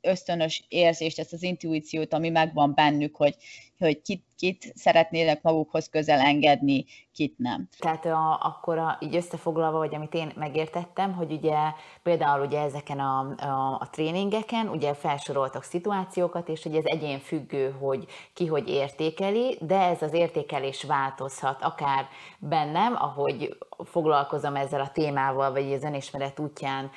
[0.00, 3.36] ösztönös érzést, ezt az intuíciót, ami megvan bennük, hogy,
[3.78, 7.68] hogy kit, kit szeretnének magukhoz közel engedni, kit nem.
[7.78, 11.56] Tehát a, akkor a, így összefoglalva, vagy amit én megértettem, hogy ugye
[12.02, 17.70] például ugye ezeken a, a, a tréningeken ugye felsoroltak szituációkat, és hogy ez egyén függő,
[17.80, 22.08] hogy ki hogy értékeli, de ez az értékelés változhat, akár
[22.38, 26.90] bennem, ahogy foglalkozom ezzel a témával, vagy az önismeret útján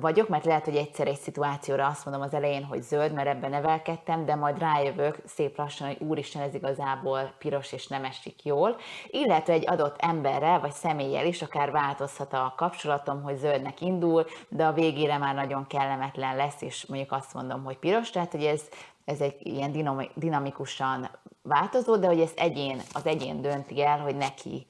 [0.00, 3.50] vagyok, mert lehet, hogy egyszer egy szituációra azt mondom az elején, hogy zöld, mert ebben
[3.50, 8.76] nevelkedtem, de majd rájövök szép lassan, hogy úristen, ez igazából piros és nem esik jól.
[9.06, 14.66] Illetve egy adott emberrel vagy személlyel is akár változhat a kapcsolatom, hogy zöldnek indul, de
[14.66, 18.62] a végére már nagyon kellemetlen lesz, és mondjuk azt mondom, hogy piros, tehát hogy ez,
[19.04, 21.10] ez egy ilyen dinamikusan
[21.42, 24.66] változó, de hogy ez egyén, az egyén dönti el, hogy neki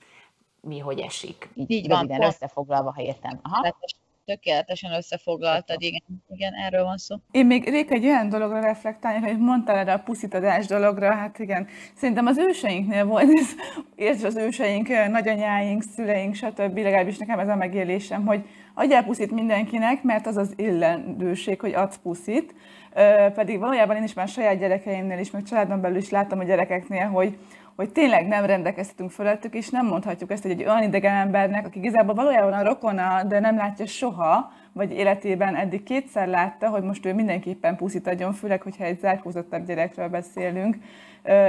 [0.61, 1.51] mi hogy esik.
[1.55, 3.41] Így, Így van, összefoglalva, ha értem.
[3.43, 3.75] Aha
[4.25, 7.17] tökéletesen összefoglaltad, igen, igen, erről van szó.
[7.31, 11.67] Én még Rék egy olyan dologra reflektálni, hogy mondtál erre a puszitadás dologra, hát igen,
[11.95, 13.49] szerintem az őseinknél volt ez,
[13.95, 16.77] és az őseink, nagyanyáink, szüleink, stb.
[16.77, 21.99] legalábbis nekem ez a megélésem, hogy adjál puszit mindenkinek, mert az az illendőség, hogy adsz
[22.03, 22.55] puszit,
[23.35, 27.07] pedig valójában én is már saját gyerekeimnél is, meg családon belül is láttam a gyerekeknél,
[27.07, 27.39] hogy
[27.77, 32.15] hogy tényleg nem rendelkezhetünk felettük, és nem mondhatjuk ezt egy olyan idegen embernek, aki igazából
[32.15, 37.15] valójában a rokona, de nem látja soha, vagy életében eddig kétszer látta, hogy most ő
[37.15, 40.77] mindenképpen puszit adjon, főleg, hogyha egy zárkózottabb gyerekről beszélünk.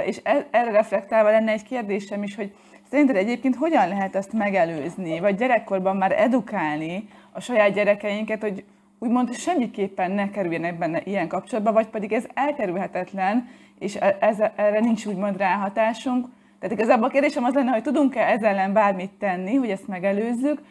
[0.05, 2.53] És e, erre reflektálva lenne egy kérdésem is, hogy
[2.89, 8.63] Szerinted egyébként hogyan lehet ezt megelőzni, vagy gyerekkorban már edukálni a saját gyerekeinket, hogy
[8.99, 13.47] úgymond semmiképpen ne kerüljenek benne ilyen kapcsolatba, vagy pedig ez elkerülhetetlen,
[13.79, 16.27] és e- ez, erre nincs úgymond ráhatásunk.
[16.59, 20.61] Tehát igazából a kérdésem az lenne, hogy tudunk-e ezzel ellen bármit tenni, hogy ezt megelőzzük,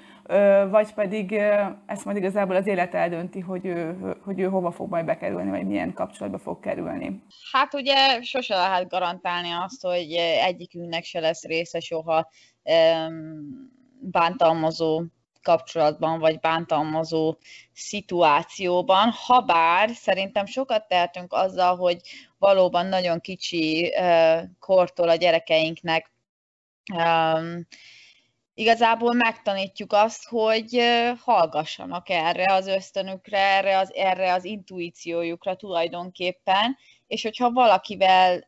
[0.71, 1.33] vagy pedig
[1.87, 5.67] ezt majd igazából az élet eldönti, hogy ő, hogy ő hova fog majd bekerülni, vagy
[5.67, 7.23] milyen kapcsolatba fog kerülni.
[7.53, 10.13] Hát ugye sose lehet garantálni azt, hogy
[10.47, 12.31] egyikünknek se lesz része soha
[14.01, 15.03] bántalmazó
[15.43, 17.37] kapcsolatban, vagy bántalmazó
[17.73, 22.01] szituációban, ha bár szerintem sokat tehetünk azzal, hogy
[22.45, 23.95] valóban nagyon kicsi
[24.59, 26.13] kortól a gyerekeinknek
[28.55, 30.83] igazából megtanítjuk azt, hogy
[31.21, 36.77] hallgassanak erre az ösztönükre, erre az, erre az intuíciójukra tulajdonképpen,
[37.07, 38.41] és hogyha valakivel,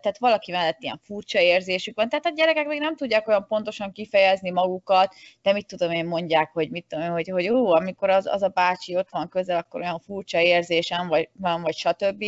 [0.00, 3.92] tehát valaki mellett ilyen furcsa érzésük van, tehát a gyerekek még nem tudják olyan pontosan
[3.92, 8.10] kifejezni magukat, de mit tudom én mondják, hogy mit tudom én, hogy, hogy ó, amikor
[8.10, 12.24] az, az a bácsi ott van közel, akkor olyan furcsa érzésem vagy, van, vagy stb.,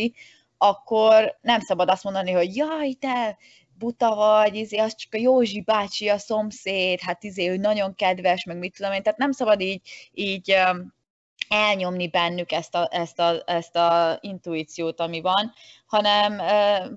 [0.57, 3.37] akkor nem szabad azt mondani, hogy jaj, te
[3.77, 8.43] buta vagy, izé, az csak a Józsi bácsi, a szomszéd, hát izé, ő nagyon kedves,
[8.43, 10.55] meg mit tudom én, tehát nem szabad így, így
[11.49, 15.53] elnyomni bennük ezt a, ezt, a, ezt a intuíciót, ami van,
[15.85, 16.41] hanem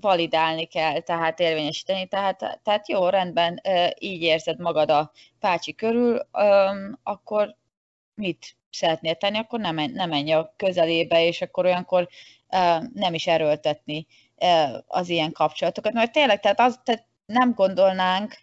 [0.00, 2.06] validálni kell, tehát érvényesíteni.
[2.06, 3.60] Tehát, tehát jó, rendben,
[3.98, 6.28] így érzed magad a pácsi körül,
[7.02, 7.56] akkor
[8.14, 12.08] mit szeretnél tenni, akkor nem, menj, nem menj a közelébe, és akkor olyankor
[12.92, 14.06] nem is erőltetni
[14.86, 15.92] az ilyen kapcsolatokat.
[15.92, 18.36] Mert tényleg, tehát, az, tehát nem gondolnánk,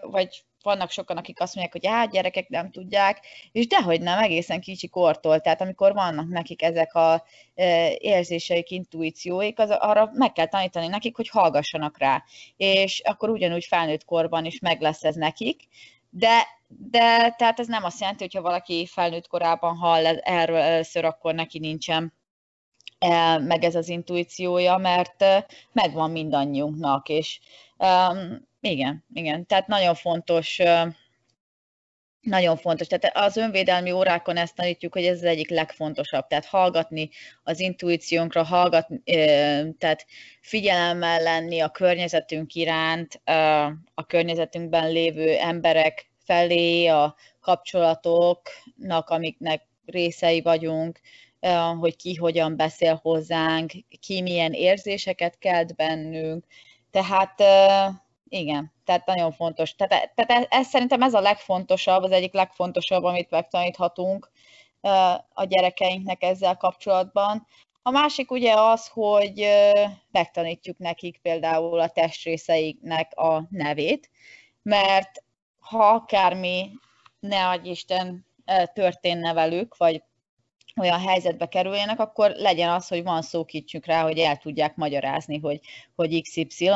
[0.00, 4.60] vagy vannak sokan, akik azt mondják, hogy hát gyerekek nem tudják, és dehogy nem, egészen
[4.60, 7.24] kicsi kortól, tehát amikor vannak nekik ezek a
[7.98, 12.24] érzéseik, intuícióik, az, arra meg kell tanítani nekik, hogy hallgassanak rá,
[12.56, 15.62] és akkor ugyanúgy felnőtt korban is meg lesz ez nekik,
[16.10, 21.04] de, de tehát ez nem azt jelenti, hogy ha valaki felnőtt korában hall erről először,
[21.04, 22.17] akkor neki nincsen
[23.40, 25.24] meg ez az intuíciója, mert
[25.72, 27.40] megvan mindannyiunknak, és
[28.60, 30.60] igen, igen, tehát nagyon fontos,
[32.20, 32.86] nagyon fontos.
[32.86, 36.26] Tehát az önvédelmi órákon ezt tanítjuk, hogy ez az egyik legfontosabb.
[36.26, 37.10] Tehát hallgatni
[37.42, 39.02] az intuíciónkra, hallgatni,
[39.78, 40.06] tehát
[40.40, 43.20] figyelemmel lenni a környezetünk iránt,
[43.94, 51.00] a környezetünkben lévő emberek felé, a kapcsolatoknak, amiknek részei vagyunk,
[51.78, 56.44] hogy ki hogyan beszél hozzánk, ki milyen érzéseket kelt bennünk.
[56.90, 57.42] Tehát
[58.28, 59.74] igen, tehát nagyon fontos.
[59.74, 64.30] Tehát, tehát ez, szerintem ez a legfontosabb, az egyik legfontosabb, amit megtaníthatunk
[65.32, 67.46] a gyerekeinknek ezzel kapcsolatban.
[67.82, 69.48] A másik ugye az, hogy
[70.10, 74.10] megtanítjuk nekik például a testrészeiknek a nevét,
[74.62, 75.22] mert
[75.58, 76.70] ha akármi,
[77.20, 78.26] ne adj Isten,
[78.72, 80.02] történne velük, vagy
[80.78, 85.60] olyan helyzetbe kerüljenek, akkor legyen az, hogy van szókicsük rá, hogy el tudják magyarázni, hogy,
[85.94, 86.70] hogy XY,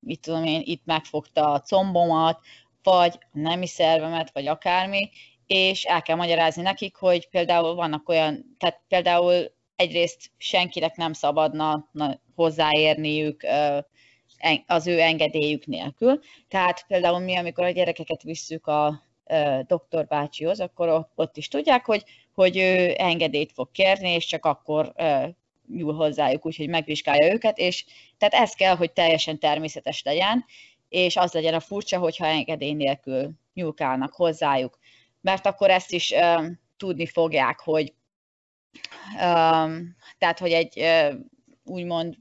[0.00, 2.40] mit tudom én, itt megfogta a combomat,
[2.82, 5.10] vagy a nemi szervemet, vagy akármi,
[5.46, 11.88] és el kell magyarázni nekik, hogy például vannak olyan, tehát például egyrészt senkinek nem szabadna
[11.92, 13.46] na, hozzáérniük
[14.66, 16.20] az ő engedélyük nélkül.
[16.48, 19.02] Tehát például mi, amikor a gyerekeket visszük a
[19.66, 22.04] doktor bácsihoz, akkor ott is tudják, hogy
[22.38, 24.92] hogy ő engedélyt fog kérni, és csak akkor
[25.68, 27.84] nyúl hozzájuk, úgyhogy megvizsgálja őket, és
[28.18, 30.44] tehát ez kell, hogy teljesen természetes legyen,
[30.88, 34.78] és az legyen a furcsa, hogyha engedély nélkül nyúlkálnak hozzájuk.
[35.20, 37.94] Mert akkor ezt is um, tudni fogják, hogy
[39.14, 41.14] um, tehát, hogy egy uh,
[41.64, 42.16] úgymond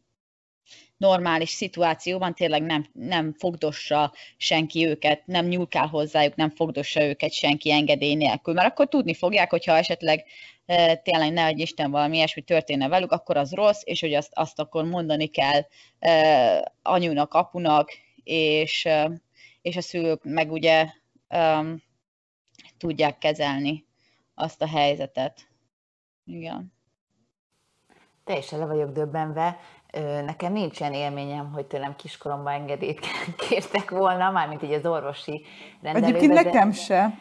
[0.98, 7.72] normális szituációban tényleg nem, nem fogdossa senki őket, nem nyúlkál hozzájuk, nem fogdossa őket senki
[7.72, 10.26] engedély nélkül, mert akkor tudni fogják, hogyha esetleg
[10.66, 14.32] e, tényleg ne egy Isten valami ilyesmi történne velük, akkor az rossz, és hogy azt,
[14.34, 15.62] azt akkor mondani kell
[16.00, 17.92] e, anyunak, apunak,
[18.24, 19.12] és, e,
[19.62, 20.88] és a szülők meg ugye
[21.30, 21.84] um,
[22.78, 23.86] tudják kezelni
[24.36, 25.48] azt a helyzetet.
[26.26, 26.74] Igen.
[28.24, 29.60] Teljesen le vagyok döbbenve.
[30.26, 33.00] Nekem nincsen élményem, hogy tőlem kiskoromban engedélyt
[33.50, 35.46] kértek volna, mármint így az orvosi
[35.82, 36.18] rendelőbe.
[36.18, 37.20] Egyébként nekem se.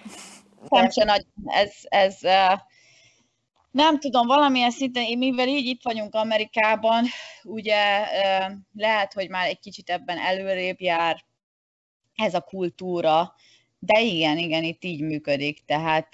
[0.69, 2.19] Nekem se nagy, ez, ez
[3.77, 7.05] nem tudom, valamilyen szinten, mivel így itt vagyunk Amerikában,
[7.43, 8.07] ugye
[8.75, 11.25] lehet, hogy már egy kicsit ebben előrébb jár
[12.15, 13.35] ez a kultúra,
[13.79, 16.09] de igen, igen, itt így működik, tehát,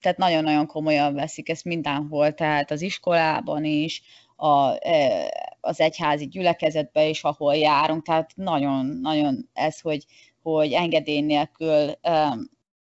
[0.00, 4.02] tehát nagyon-nagyon komolyan veszik ezt mindenhol, tehát az iskolában is,
[4.36, 4.78] a,
[5.60, 10.06] az egyházi gyülekezetbe is, ahol járunk, tehát nagyon-nagyon ez, hogy
[10.42, 11.92] hogy engedély nélkül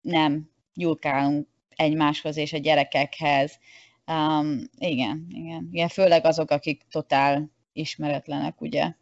[0.00, 3.58] nem nyúlkálunk egymáshoz és a gyerekekhez.
[4.06, 8.92] Um, igen, igen, igen, főleg azok, akik totál ismeretlenek, ugye.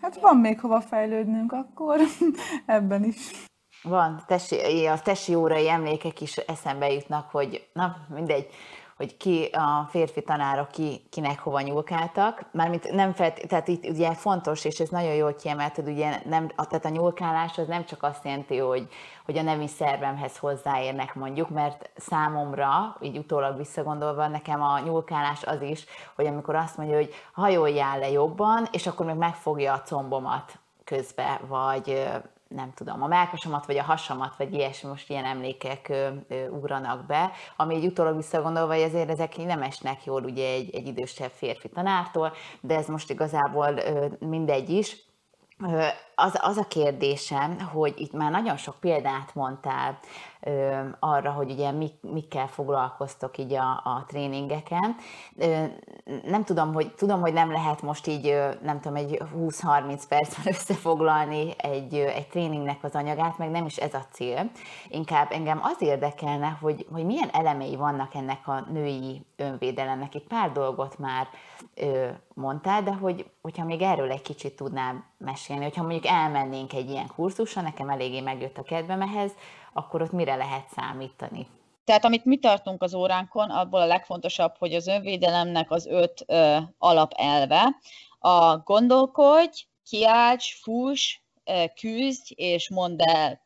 [0.00, 2.00] Hát van még hova fejlődnünk akkor
[2.66, 3.16] ebben is.
[3.82, 8.46] Van, tesi, a tesi órai emlékek is eszembe jutnak, hogy na mindegy,
[8.96, 12.44] hogy ki a férfi tanárok ki, kinek hova nyúlkáltak.
[12.52, 16.84] Mármint nem felt, tehát itt ugye fontos, és ez nagyon jól kiemelted, ugye nem, tehát
[16.84, 18.88] a nyúlkálás az nem csak azt jelenti, hogy,
[19.24, 25.62] hogy a nemi szervemhez hozzáérnek mondjuk, mert számomra, így utólag visszagondolva, nekem a nyúlkálás az
[25.62, 25.84] is,
[26.16, 31.40] hogy amikor azt mondja, hogy hajoljál le jobban, és akkor meg megfogja a combomat közbe,
[31.46, 32.08] vagy
[32.48, 37.06] nem tudom, a melkasomat, vagy a hasamat, vagy ilyesmi, most ilyen emlékek ö, ö, ugranak
[37.06, 41.30] be, ami egy utólag visszagondolva, hogy azért ezek nem esnek jól ugye egy, egy idősebb
[41.30, 44.96] férfi tanártól, de ez most igazából ö, mindegy is.
[46.14, 49.98] Az, az a kérdésem, hogy itt már nagyon sok példát mondtál
[50.33, 50.33] ö,
[50.98, 54.96] arra, hogy ugye mik, mikkel foglalkoztok így a, a tréningeken.
[56.24, 61.54] Nem tudom, hogy tudom, hogy nem lehet most így, nem tudom, egy 20-30 percben összefoglalni
[61.56, 64.50] egy, egy tréningnek az anyagát, meg nem is ez a cél.
[64.88, 70.14] Inkább engem az érdekelne, hogy, hogy milyen elemei vannak ennek a női önvédelemnek.
[70.14, 71.28] Itt pár dolgot már
[72.34, 77.06] mondtál, de hogy, hogyha még erről egy kicsit tudnál mesélni, hogyha mondjuk elmennénk egy ilyen
[77.16, 79.32] kurzusra, nekem eléggé megjött a kedvem ehhez,
[79.74, 81.46] akkor ott mire lehet számítani?
[81.84, 86.56] Tehát amit mi tartunk az óránkon, abból a legfontosabb, hogy az önvédelemnek az öt ö,
[86.78, 87.76] alapelve,
[88.18, 91.18] a gondolkodj, kiálts, fuss,
[91.80, 93.40] küzdj és mondd el.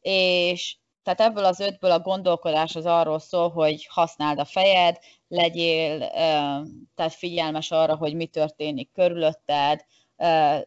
[0.00, 5.98] És tehát ebből az ötből a gondolkodás az arról szól, hogy használd a fejed, legyél
[6.94, 9.84] tehát figyelmes arra, hogy mi történik körülötted,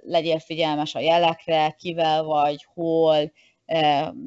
[0.02, 3.32] legyél figyelmes a jelekre, kivel vagy, hol,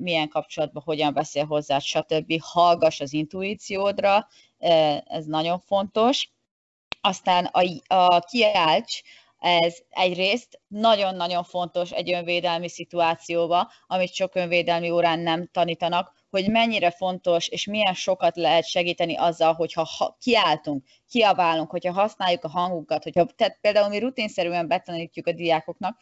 [0.01, 2.33] milyen kapcsolatban, hogyan beszél hozzá, stb.
[2.40, 4.29] Hallgass az intuíciódra,
[5.05, 6.29] ez nagyon fontos.
[7.01, 7.62] Aztán a,
[7.94, 9.03] a kiálts,
[9.38, 16.90] ez egyrészt nagyon-nagyon fontos egy önvédelmi szituációba, amit sok önvédelmi órán nem tanítanak, hogy mennyire
[16.90, 23.27] fontos és milyen sokat lehet segíteni azzal, hogyha kiáltunk, kiabálunk, hogyha használjuk a hangunkat, hogyha,
[23.37, 25.98] tehát például mi rutinszerűen betanítjuk a diákoknak,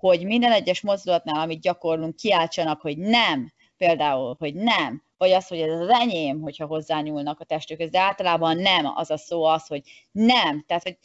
[0.00, 5.60] hogy minden egyes mozdulatnál, amit gyakorlunk, kiáltsanak, hogy nem, például, hogy nem, vagy az, hogy
[5.60, 9.82] ez az enyém, hogyha hozzányúlnak a testükhöz, de általában nem az a szó az, hogy
[10.10, 10.64] nem.
[10.66, 10.98] Tehát, hogy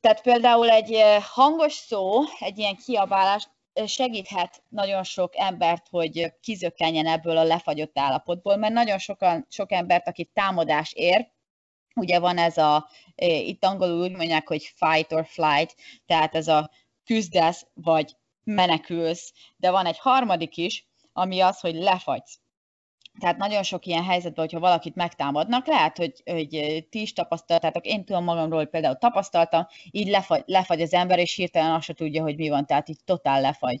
[0.00, 3.48] tehát például egy hangos szó, egy ilyen kiabálás
[3.86, 10.08] segíthet nagyon sok embert, hogy kizökkenjen ebből a lefagyott állapotból, mert nagyon sokan, sok embert,
[10.08, 11.30] akit támadás ér,
[11.94, 15.74] ugye van ez a, itt angolul úgy mondják, hogy fight or flight,
[16.06, 16.70] tehát ez a
[17.04, 22.40] küzdesz, vagy menekülsz, de van egy harmadik is, ami az, hogy lefagysz.
[23.20, 28.04] Tehát nagyon sok ilyen helyzetben, hogyha valakit megtámadnak, lehet, hogy, hogy ti is tapasztaltátok, én
[28.04, 32.36] tudom magamról, például tapasztaltam, így lefagy, lefagy az ember, és hirtelen azt se tudja, hogy
[32.36, 33.80] mi van, tehát így totál lefagy,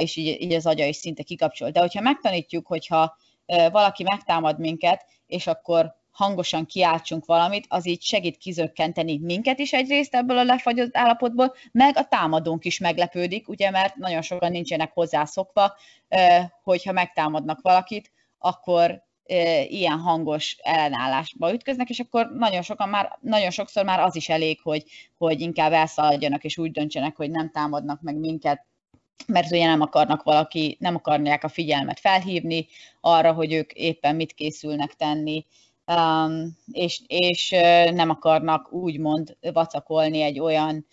[0.00, 1.70] és így, így az agya is szinte kikapcsol.
[1.70, 8.36] De hogyha megtanítjuk, hogyha valaki megtámad minket, és akkor hangosan kiáltsunk valamit, az így segít
[8.36, 13.96] kizökkenteni minket is egyrészt ebből a lefagyott állapotból, meg a támadónk is meglepődik, ugye, mert
[13.96, 15.76] nagyon sokan nincsenek hozzászokva,
[16.62, 19.02] hogyha megtámadnak valakit, akkor
[19.68, 24.60] ilyen hangos ellenállásba ütköznek, és akkor nagyon sokan már, nagyon sokszor már az is elég,
[24.62, 24.84] hogy,
[25.18, 28.66] hogy inkább elszaladjanak, és úgy döntsenek, hogy nem támadnak meg minket,
[29.26, 32.66] mert ugye nem akarnak valaki, nem akarják a figyelmet felhívni
[33.00, 35.46] arra, hogy ők éppen mit készülnek tenni,
[35.86, 37.50] um, és, és
[37.92, 40.86] nem akarnak úgymond vacakolni egy olyan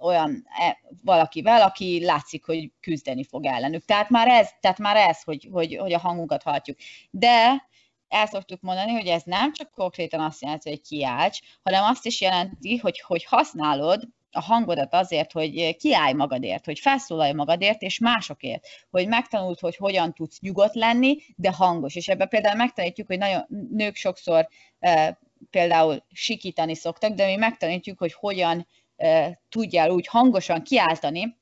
[0.00, 3.84] olyan e, valakivel, aki látszik, hogy küzdeni fog ellenük.
[3.84, 6.78] Tehát már ez, tehát már ez hogy, hogy, hogy a hangunkat halljuk.
[7.10, 7.68] De
[8.08, 12.20] el szoktuk mondani, hogy ez nem csak konkrétan azt jelenti, hogy kiálts, hanem azt is
[12.20, 18.66] jelenti, hogy, hogy használod a hangodat azért, hogy kiállj magadért, hogy felszólalj magadért és másokért,
[18.90, 21.94] hogy megtanult, hogy hogyan tudsz nyugodt lenni, de hangos.
[21.94, 25.18] És ebben például megtanítjuk, hogy nagyon nők sokszor e,
[25.50, 28.66] például sikítani szoktak, de mi megtanítjuk, hogy hogyan
[28.96, 31.38] e, tudjál úgy hangosan kiáltani,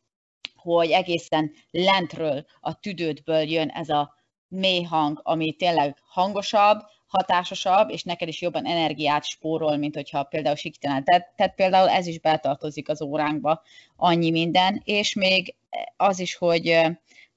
[0.56, 4.14] hogy egészen lentről, a tüdődből jön ez a
[4.48, 10.56] mély hang, ami tényleg hangosabb, hatásosabb, és neked is jobban energiát spórol, mint hogyha például
[10.56, 11.02] sikítanál.
[11.02, 13.62] Tehát, tehát például ez is betartozik az óránkba,
[13.96, 15.54] annyi minden, és még
[15.96, 16.80] az is, hogy,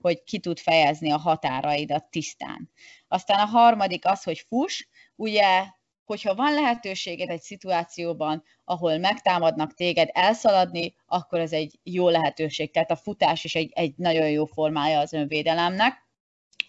[0.01, 2.69] hogy ki tud fejezni a határaidat tisztán.
[3.07, 5.65] Aztán a harmadik az, hogy fuss, ugye
[6.05, 12.71] hogyha van lehetőséged egy szituációban, ahol megtámadnak téged elszaladni, akkor ez egy jó lehetőség.
[12.71, 16.09] Tehát a futás is egy, egy nagyon jó formája az önvédelemnek.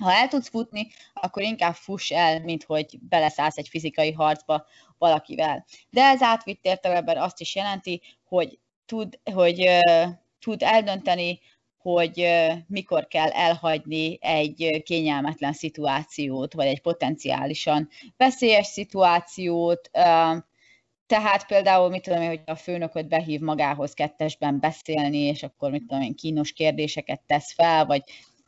[0.02, 4.66] Ha el tudsz futni, akkor inkább fuss el, mint hogy beleszállsz egy fizikai harcba
[4.98, 5.64] valakivel.
[5.90, 11.40] De ez átvitt értelemben azt is jelenti, hogy tud, hogy, uh, tud eldönteni,
[11.82, 12.28] hogy
[12.66, 19.90] mikor kell elhagyni egy kényelmetlen szituációt, vagy egy potenciálisan veszélyes szituációt.
[21.06, 25.80] Tehát például, mit tudom én, hogy a főnököt behív magához kettesben beszélni, és akkor, mit
[25.86, 28.02] tudom én, kínos kérdéseket tesz fel, vagy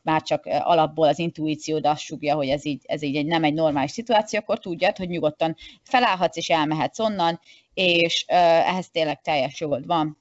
[0.05, 3.53] már csak alapból az intuíciód azt sugja, hogy ez így, ez így egy, nem egy
[3.53, 7.39] normális szituáció, akkor tudjad, hogy nyugodtan felállhatsz és elmehetsz onnan,
[7.73, 10.17] és ehhez tényleg teljes jogod van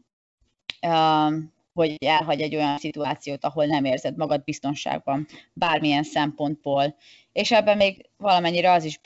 [1.75, 6.97] hogy elhagy egy olyan szituációt, ahol nem érzed magad biztonságban bármilyen szempontból.
[7.33, 9.01] És ebben még valamennyire az is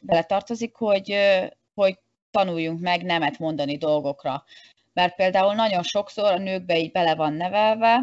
[0.00, 1.16] beletartozik, hogy,
[1.74, 1.98] hogy
[2.30, 4.44] tanuljunk meg nemet mondani dolgokra.
[4.92, 8.02] Mert például nagyon sokszor a nőkbe így bele van nevelve,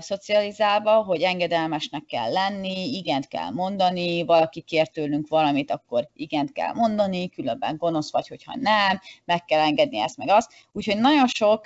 [0.00, 6.72] szocializálva, hogy engedelmesnek kell lenni, igent kell mondani, valaki kér tőlünk valamit, akkor igent kell
[6.72, 10.52] mondani, különben gonosz vagy, hogyha nem, meg kell engedni ezt meg azt.
[10.72, 11.64] Úgyhogy nagyon sok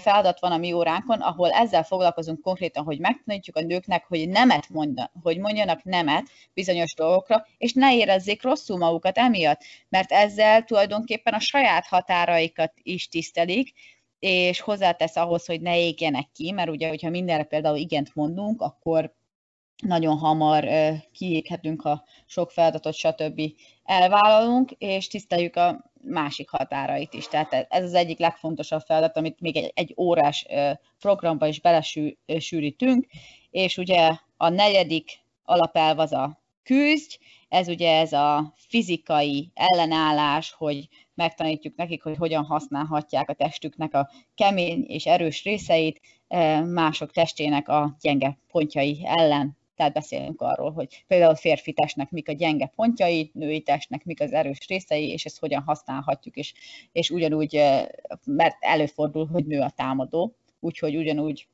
[0.00, 4.68] feladat van a mi óránkon, ahol ezzel foglalkozunk konkrétan, hogy megtanítjuk a nőknek, hogy nemet
[4.68, 11.34] mondja, hogy mondjanak nemet bizonyos dolgokra, és ne érezzék rosszul magukat emiatt, mert ezzel tulajdonképpen
[11.34, 13.72] a saját határaikat is tisztelik,
[14.20, 19.14] és hozzátesz ahhoz, hogy ne égjenek ki, mert ugye, hogyha mindenre például igent mondunk, akkor
[19.80, 20.68] nagyon hamar
[21.12, 23.40] kiéghetünk, ha sok feladatot, stb.
[23.84, 27.28] elvállalunk, és tiszteljük a másik határait is.
[27.28, 30.46] Tehát ez az egyik legfontosabb feladat, amit még egy, egy órás
[30.98, 33.06] programba is belesűrítünk,
[33.50, 35.10] és ugye a negyedik
[35.42, 37.16] alapelv az a küzdj,
[37.48, 44.10] ez ugye ez a fizikai ellenállás, hogy megtanítjuk nekik, hogy hogyan használhatják a testüknek a
[44.34, 46.00] kemény és erős részeit
[46.64, 49.58] mások testének a gyenge pontjai ellen.
[49.76, 54.32] Tehát beszélünk arról, hogy például férfi testnek mik a gyenge pontjai, női testnek mik az
[54.32, 56.54] erős részei, és ezt hogyan használhatjuk, és,
[56.92, 57.62] és ugyanúgy,
[58.24, 61.48] mert előfordul, hogy nő a támadó, úgyhogy ugyanúgy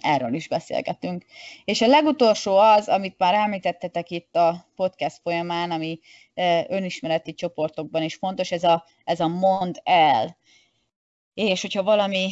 [0.00, 1.24] erről is beszélgetünk.
[1.64, 6.00] És a legutolsó az, amit már említettetek itt a podcast folyamán, ami
[6.68, 10.38] önismereti csoportokban is fontos, ez a, ez a mond el.
[11.34, 12.30] És hogyha valami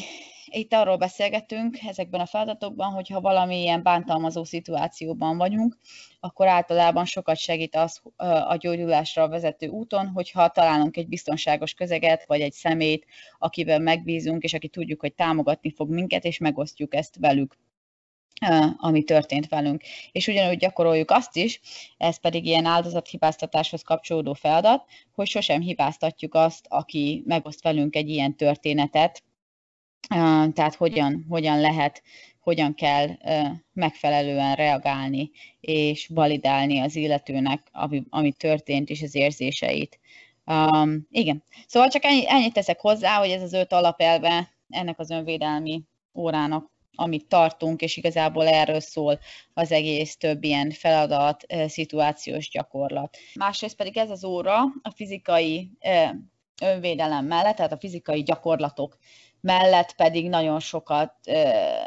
[0.51, 5.77] itt arról beszélgetünk ezekben a feladatokban, hogyha valamilyen bántalmazó szituációban vagyunk,
[6.21, 8.01] akkor általában sokat segít az
[8.49, 13.07] a gyógyulásra vezető úton, hogyha találunk egy biztonságos közeget, vagy egy szemét,
[13.39, 17.57] akiben megbízunk, és aki tudjuk, hogy támogatni fog minket, és megosztjuk ezt velük
[18.77, 19.83] ami történt velünk.
[20.13, 21.61] És ugyanúgy gyakoroljuk azt is,
[21.97, 24.85] ez pedig ilyen áldozathibáztatáshoz kapcsolódó feladat,
[25.15, 29.23] hogy sosem hibáztatjuk azt, aki megoszt velünk egy ilyen történetet,
[30.53, 32.03] tehát hogyan, hogyan lehet,
[32.41, 33.09] hogyan kell
[33.73, 35.31] megfelelően reagálni
[35.61, 39.99] és validálni az illetőnek, ami, ami történt, és az érzéseit.
[40.47, 45.11] Um, igen, szóval csak ennyi, ennyit teszek hozzá, hogy ez az öt alapelve ennek az
[45.11, 45.83] önvédelmi
[46.15, 46.71] órának,
[47.01, 49.19] amit tartunk, és igazából erről szól
[49.55, 53.17] az egész több ilyen feladat, szituációs gyakorlat.
[53.35, 55.71] Másrészt pedig ez az óra a fizikai
[56.63, 58.99] önvédelem mellett, tehát a fizikai gyakorlatok
[59.41, 61.15] mellett pedig nagyon sokat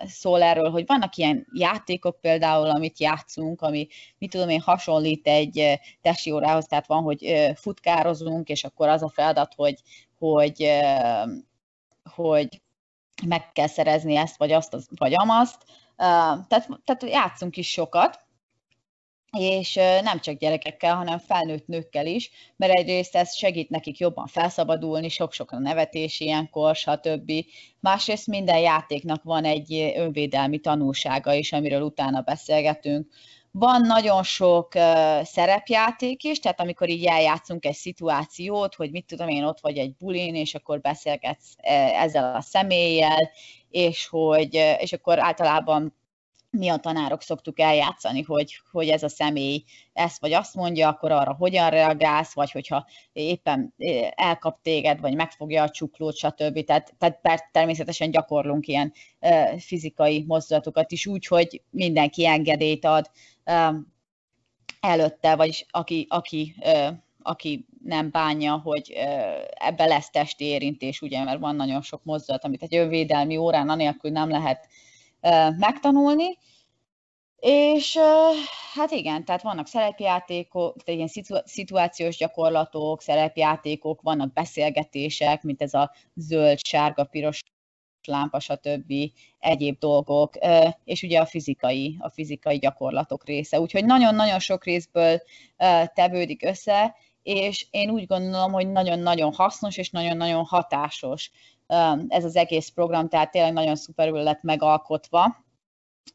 [0.06, 3.88] szól erről, hogy vannak ilyen játékok például, amit játszunk, ami,
[4.18, 9.10] mit tudom én, hasonlít egy testi órához, tehát van, hogy futkározunk, és akkor az a
[9.10, 9.80] feladat, hogy,
[10.18, 10.72] hogy,
[12.14, 12.62] hogy
[13.26, 15.66] meg kell szerezni ezt, vagy azt, vagy amazt.
[15.96, 18.20] Tehát, tehát játszunk is sokat,
[19.38, 25.10] és nem csak gyerekekkel, hanem felnőtt nőkkel is, mert egyrészt ez segít nekik jobban felszabadulni,
[25.10, 27.32] sok-sok a nevetés ilyenkor, stb.
[27.80, 33.08] Másrészt minden játéknak van egy önvédelmi tanulsága is, amiről utána beszélgetünk.
[33.52, 39.28] Van nagyon sok uh, szerepjáték is, tehát amikor így eljátszunk egy szituációt, hogy mit tudom
[39.28, 41.54] én, ott vagy egy bulin, és akkor beszélgetsz
[42.02, 43.32] ezzel a személlyel,
[43.70, 45.96] és hogy, és akkor általában
[46.52, 51.12] mi a tanárok szoktuk eljátszani, hogy, hogy ez a személy ezt vagy azt mondja, akkor
[51.12, 53.74] arra hogyan reagálsz, vagy hogyha éppen
[54.16, 56.64] elkap téged, vagy megfogja a csuklót, stb.
[56.64, 58.94] Tehát, tehát természetesen gyakorlunk ilyen
[59.58, 63.12] fizikai mozdulatokat is úgy, hogy mindenki engedélyt ad
[64.80, 66.56] előtte, vagyis aki, aki,
[67.22, 68.94] aki nem bánja, hogy
[69.54, 74.12] ebbe lesz testi érintés, ugye, mert van nagyon sok mozdulat, amit egy önvédelmi órán anélkül
[74.12, 74.68] nem lehet
[75.58, 76.38] megtanulni,
[77.42, 77.98] És
[78.74, 85.74] hát igen, tehát vannak szerepjátékok, tehát ilyen szitu- szituációs gyakorlatok, szerepjátékok, vannak beszélgetések, mint ez
[85.74, 87.40] a zöld, sárga, piros
[88.08, 88.94] lámpa, stb.
[89.40, 90.34] egyéb dolgok,
[90.84, 93.60] és ugye a fizikai, a fizikai gyakorlatok része.
[93.60, 95.22] Úgyhogy nagyon-nagyon sok részből
[95.94, 101.32] tevődik össze, és én úgy gondolom, hogy nagyon-nagyon hasznos és nagyon-nagyon hatásos
[102.08, 105.46] ez az egész program, tehát tényleg nagyon szuperül lett megalkotva.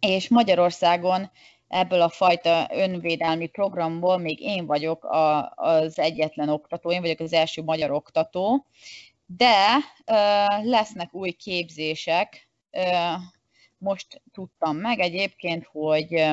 [0.01, 1.31] És Magyarországon
[1.69, 5.07] ebből a fajta önvédelmi programból még én vagyok
[5.55, 8.67] az egyetlen oktató, én vagyok az első magyar oktató,
[9.27, 9.77] de
[10.63, 12.49] lesznek új képzések.
[13.79, 16.25] Most tudtam meg egyébként, hogy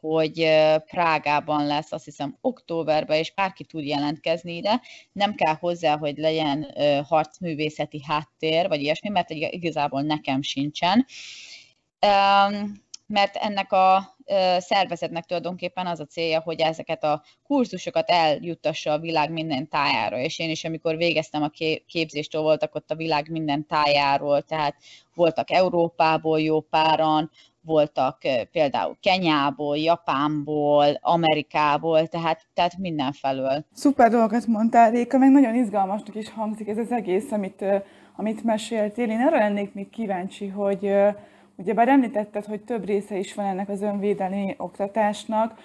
[0.00, 0.48] hogy
[0.84, 4.80] Prágában lesz, azt hiszem októberben, és bárki tud jelentkezni ide.
[5.12, 6.74] Nem kell hozzá, hogy legyen
[7.08, 11.06] harcművészeti háttér, vagy ilyesmi, mert igazából nekem sincsen.
[13.12, 14.16] Mert ennek a
[14.58, 20.38] szervezetnek tulajdonképpen az a célja, hogy ezeket a kurzusokat eljuttassa a világ minden tájára, és
[20.38, 21.50] én is, amikor végeztem a
[21.86, 24.74] képzéstől, voltak ott a világ minden tájáról, tehát
[25.14, 27.30] voltak Európából jó páran,
[27.62, 28.18] voltak
[28.52, 33.64] például Kenyából, Japánból, Amerikából, tehát, tehát mindenfelől.
[33.72, 37.64] Szuper dolgokat mondtál, Réka, meg nagyon izgalmasnak is hangzik ez az egész, amit,
[38.16, 39.10] amit meséltél.
[39.10, 40.92] Én arra lennék még kíváncsi, hogy
[41.60, 45.58] ugye bár említetted, hogy több része is van ennek az önvédelmi oktatásnak,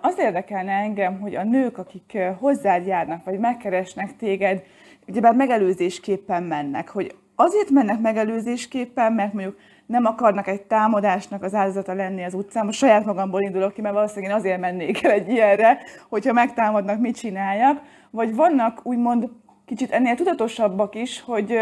[0.00, 4.62] az érdekelne engem, hogy a nők, akik hozzád járnak, vagy megkeresnek téged,
[5.08, 11.94] ugyebár megelőzésképpen mennek, hogy azért mennek megelőzésképpen, mert mondjuk nem akarnak egy támadásnak az áldozata
[11.94, 12.64] lenni az utcán.
[12.64, 15.78] Most saját magamból indulok ki, mert valószínűleg én azért mennék el egy ilyenre,
[16.08, 17.80] hogyha megtámadnak, mit csináljak.
[18.10, 19.28] Vagy vannak úgymond
[19.66, 21.58] kicsit ennél tudatosabbak is, hogy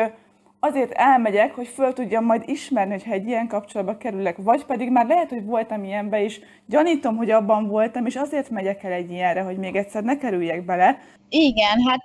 [0.65, 5.07] azért elmegyek, hogy föl tudjam majd ismerni, hogyha egy ilyen kapcsolatba kerülek, vagy pedig már
[5.07, 9.43] lehet, hogy voltam ilyenbe is, gyanítom, hogy abban voltam, és azért megyek el egy ilyenre,
[9.43, 10.99] hogy még egyszer ne kerüljek bele.
[11.29, 12.05] Igen, hát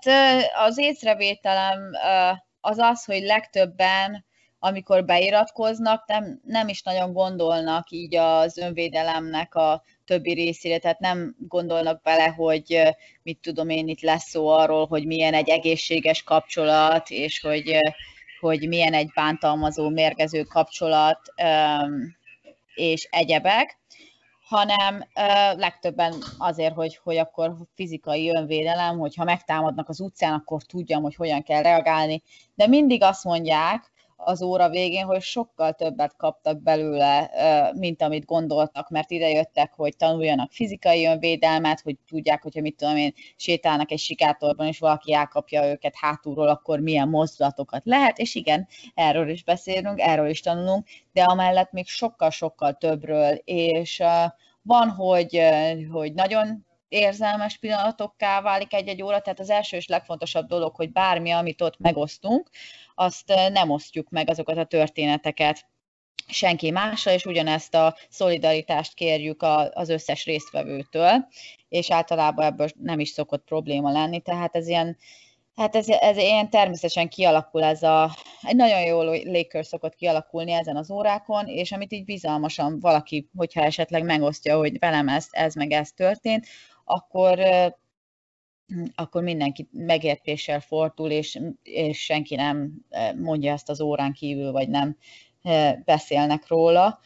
[0.68, 1.80] az észrevételem
[2.62, 4.26] az az, hogy legtöbben
[4.60, 11.36] amikor beiratkoznak, nem, nem is nagyon gondolnak így az önvédelemnek a többi részére, tehát nem
[11.40, 12.82] gondolnak bele, hogy
[13.24, 17.80] mit tudom én, itt lesz szó arról, hogy milyen egy egészséges kapcsolat, és hogy,
[18.40, 21.20] hogy milyen egy bántalmazó, mérgező kapcsolat,
[22.74, 23.80] és egyebek,
[24.48, 25.08] hanem
[25.58, 31.44] legtöbben azért, hogy, hogy akkor fizikai önvédelem, hogyha megtámadnak az utcán, akkor tudjam, hogy hogyan
[31.44, 32.24] kell reagálni,
[32.56, 37.32] de mindig azt mondják, az óra végén, hogy sokkal többet kaptak belőle,
[37.76, 42.96] mint amit gondoltak, mert ide jöttek, hogy tanuljanak fizikai önvédelmet, hogy tudják, hogyha mit tudom
[42.96, 48.68] én, sétálnak egy sikátorban, és valaki elkapja őket hátulról, akkor milyen mozdulatokat lehet, és igen,
[48.96, 54.04] erről is beszélünk, erről is tanulunk, de amellett még sokkal-sokkal többről, és
[54.62, 55.42] van, hogy,
[55.92, 61.32] hogy nagyon érzelmes pillanatokká válik egy-egy óra, tehát az első és legfontosabb dolog, hogy bármi,
[61.32, 62.50] amit ott megosztunk,
[62.96, 65.66] azt nem osztjuk meg azokat a történeteket
[66.28, 69.42] senki másra, és ugyanezt a szolidaritást kérjük
[69.74, 71.28] az összes résztvevőtől,
[71.70, 74.98] és általában ebből nem is szokott probléma lenni, tehát ez ilyen,
[75.56, 80.76] hát ez, ez ilyen természetesen kialakul ez a, egy nagyon jó légkör szokott kialakulni ezen
[80.76, 85.72] az órákon, és amit így bizalmasan valaki, hogyha esetleg megosztja, hogy velem ez, ez meg
[85.72, 86.46] ez történt,
[86.88, 87.40] akkor
[88.96, 92.74] akkor mindenki megértéssel fordul, és, és senki nem
[93.16, 94.98] mondja ezt az órán kívül, vagy nem
[95.86, 97.00] beszélnek róla.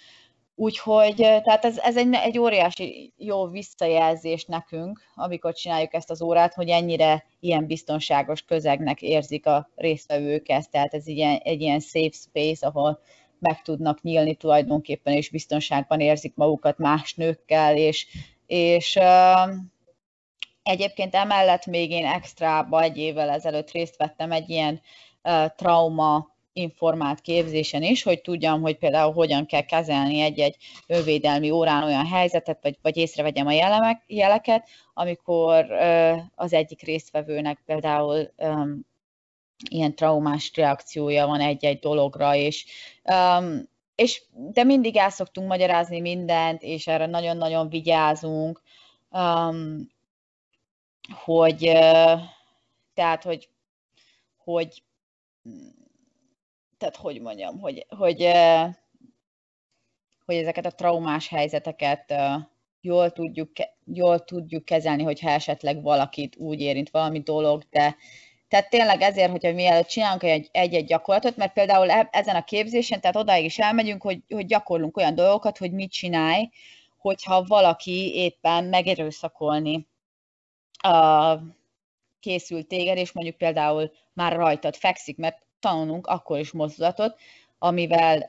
[0.55, 6.53] Úgyhogy tehát ez, ez egy, egy óriási jó visszajelzés nekünk, amikor csináljuk ezt az órát,
[6.53, 12.11] hogy ennyire ilyen biztonságos közegnek érzik a résztvevők ezt, tehát ez ilyen, egy ilyen safe
[12.11, 12.99] space, ahol
[13.39, 18.07] meg tudnak nyílni tulajdonképpen, és biztonságban érzik magukat más nőkkel, és,
[18.51, 18.99] és
[20.63, 24.81] Egyébként emellett még én extrába egy évvel ezelőtt részt vettem egy ilyen
[25.55, 32.05] trauma informált képzésen is, hogy tudjam, hogy például hogyan kell kezelni egy-egy önvédelmi órán olyan
[32.05, 35.71] helyzetet, vagy, vagy észrevegyem a jelemek, jeleket, amikor
[36.35, 38.85] az egyik résztvevőnek például um,
[39.69, 42.65] ilyen traumás reakciója van egy-egy dologra, és,
[43.03, 43.69] um,
[44.01, 48.61] és de mindig el szoktunk magyarázni mindent, és erre nagyon-nagyon vigyázunk.
[49.11, 49.91] Um,
[51.23, 51.59] hogy
[52.93, 53.49] tehát, hogy,
[54.37, 54.83] hogy
[56.77, 58.27] tehát hogy mondjam, hogy, hogy,
[60.25, 62.13] hogy ezeket a traumás helyzeteket
[62.81, 63.51] jól tudjuk,
[63.85, 67.95] jól tudjuk kezelni, hogyha esetleg valakit úgy érint valami dolog, de,
[68.51, 73.15] Tehát tényleg ezért, hogyha mielőtt csinálunk egy-egy gyakorlatot, mert például e, ezen a képzésen, tehát
[73.15, 76.49] odáig is elmegyünk, hogy, hogy gyakorlunk olyan dolgokat, hogy mit csinálj,
[76.97, 79.87] hogyha valaki éppen megerőszakolni
[80.77, 81.35] a
[82.19, 87.19] készült téged, és mondjuk például már rajtad fekszik, mert tanulunk akkor is mozdulatot,
[87.57, 88.25] amivel,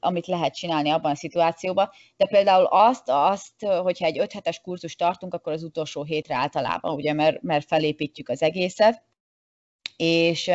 [0.00, 1.90] amit lehet csinálni abban a szituációban.
[2.16, 6.94] De például azt, azt hogyha egy 5 hetes kurzus tartunk, akkor az utolsó hétre általában,
[6.94, 9.02] ugye, mert, mert felépítjük az egészet,
[9.96, 10.50] és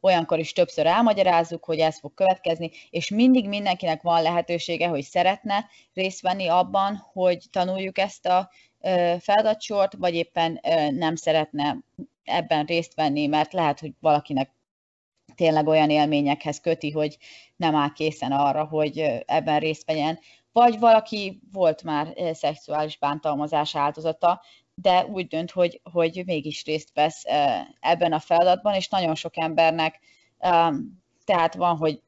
[0.00, 5.66] olyankor is többször elmagyarázzuk, hogy ez fog következni, és mindig mindenkinek van lehetősége, hogy szeretne
[5.94, 8.50] részt venni abban, hogy tanuljuk ezt a
[9.18, 10.60] feladatsort, vagy éppen
[10.90, 11.78] nem szeretne
[12.24, 14.50] ebben részt venni, mert lehet, hogy valakinek
[15.34, 17.18] tényleg olyan élményekhez köti, hogy
[17.56, 20.18] nem áll készen arra, hogy ebben részt vegyen.
[20.52, 24.42] Vagy valaki volt már szexuális bántalmazás áldozata,
[24.82, 27.22] de úgy dönt, hogy, hogy mégis részt vesz
[27.80, 30.00] ebben a feladatban, és nagyon sok embernek
[31.24, 32.02] tehát van, hogy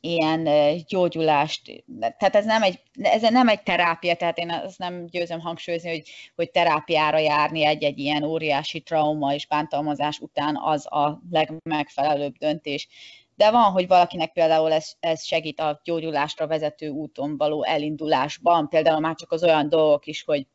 [0.00, 0.48] ilyen
[0.86, 5.88] gyógyulást, tehát ez nem egy, ez nem egy terápia, tehát én azt nem győzöm hangsúlyozni,
[5.88, 12.88] hogy, hogy terápiára járni egy-egy ilyen óriási trauma és bántalmazás után az a legmegfelelőbb döntés.
[13.34, 19.00] De van, hogy valakinek például ez, ez segít a gyógyulásra vezető úton való elindulásban, például
[19.00, 20.46] már csak az olyan dolgok is, hogy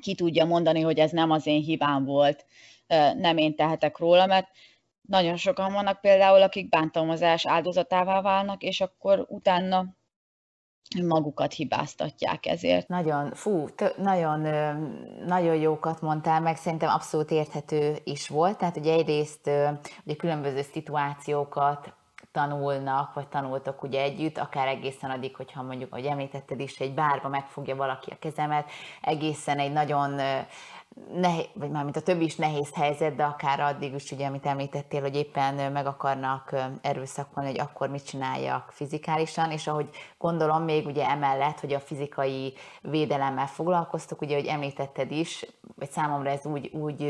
[0.00, 2.46] ki tudja mondani, hogy ez nem az én hibám volt,
[3.16, 4.48] nem én tehetek róla, mert
[5.00, 9.96] nagyon sokan vannak például, akik bántalmazás áldozatává válnak, és akkor utána
[11.06, 12.88] magukat hibáztatják ezért.
[12.88, 14.40] Nagyon, fú, t- nagyon,
[15.26, 18.58] nagyon jókat mondtál, meg szerintem abszolút érthető is volt.
[18.58, 19.50] Tehát ugye egyrészt
[20.04, 21.94] ugye különböző szituációkat
[22.38, 27.28] tanulnak, vagy tanultok ugye együtt, akár egészen addig, hogyha mondjuk, ahogy említetted is, egy bárba
[27.28, 28.70] megfogja valaki a kezemet,
[29.00, 30.20] egészen egy nagyon
[31.12, 35.00] nehéz, vagy mármint a többi is nehéz helyzet, de akár addig is, ugye, amit említettél,
[35.00, 41.08] hogy éppen meg akarnak erőszakolni, hogy akkor mit csináljak fizikálisan, és ahogy gondolom még ugye
[41.08, 47.00] emellett, hogy a fizikai védelemmel foglalkoztok, ugye, hogy említetted is, vagy számomra ez úgy, úgy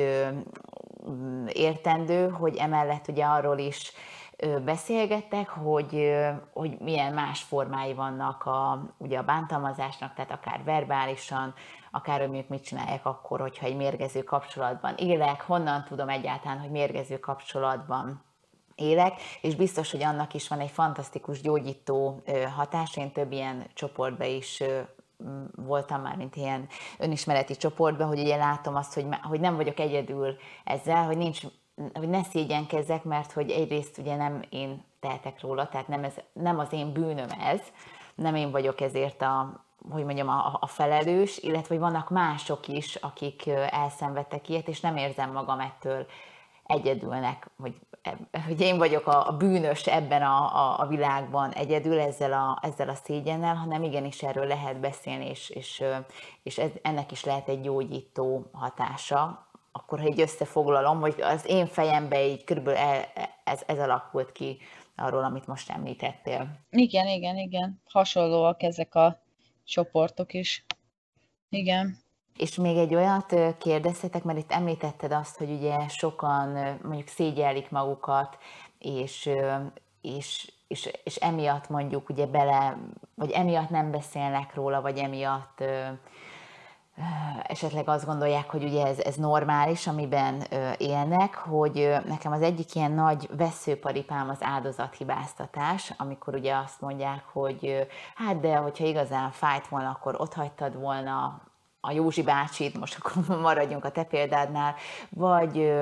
[1.53, 3.93] értendő, hogy emellett ugye arról is
[4.64, 6.14] beszélgettek, hogy,
[6.53, 11.55] hogy milyen más formái vannak a, ugye a bántalmazásnak, tehát akár verbálisan,
[11.91, 17.18] akár hogy mit csinálják akkor, hogyha egy mérgező kapcsolatban élek, honnan tudom egyáltalán, hogy mérgező
[17.18, 18.24] kapcsolatban
[18.74, 22.22] élek, és biztos, hogy annak is van egy fantasztikus gyógyító
[22.57, 23.01] hatása.
[23.01, 24.62] Én több ilyen csoportba is
[25.57, 26.68] voltam már, mint ilyen
[26.99, 31.41] önismereti csoportban, hogy ugye látom azt, hogy, hogy nem vagyok egyedül ezzel, hogy nincs
[31.95, 36.59] hogy ne szégyenkezzek, mert hogy egyrészt ugye nem én tehetek róla, tehát nem, ez, nem
[36.59, 37.61] az én bűnöm ez,
[38.14, 42.95] nem én vagyok ezért a, hogy mondjam, a, a felelős, illetve hogy vannak mások is,
[42.95, 46.07] akik elszenvedtek ilyet, és nem érzem magam ettől
[46.68, 47.74] egyedülnek, hogy,
[48.47, 52.89] hogy én vagyok a, a bűnös ebben a, a, a világban egyedül ezzel a, ezzel
[52.89, 55.85] a szégyennel, hanem igenis erről lehet beszélni, és, és,
[56.43, 59.47] és ez, ennek is lehet egy gyógyító hatása,
[59.79, 62.81] akkor ha így összefoglalom, hogy az én fejembe így körülbelül
[63.45, 64.59] ez, ez alakult ki
[64.97, 66.59] arról, amit most említettél.
[66.70, 67.83] Igen, igen, igen.
[67.91, 69.22] Hasonlóak ezek a
[69.64, 70.64] csoportok is.
[71.49, 71.99] Igen.
[72.37, 78.39] És még egy olyat kérdeztetek, mert itt említetted azt, hogy ugye sokan mondjuk szégyellik magukat,
[78.79, 79.31] és,
[80.01, 82.79] és, és, és emiatt mondjuk ugye bele,
[83.14, 85.64] vagy emiatt nem beszélnek róla, vagy emiatt
[87.42, 90.42] esetleg azt gondolják, hogy ugye ez, ez normális, amiben
[90.76, 97.86] élnek, hogy nekem az egyik ilyen nagy veszőparipám az áldozathibáztatás, amikor ugye azt mondják, hogy
[98.14, 101.40] hát de hogyha igazán fájt volna, akkor ott hagytad volna
[101.80, 104.74] a Józsi bácsit, most akkor maradjunk a te példádnál,
[105.09, 105.72] vagy,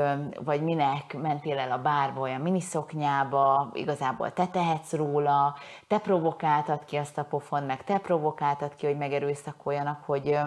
[0.45, 5.57] vagy minek mentél el a bárba olyan miniszoknyába, igazából te tehetsz róla,
[5.87, 10.39] te provokáltad ki azt a pofon, meg te provokáltad ki, hogy megerőszakoljanak, hogy,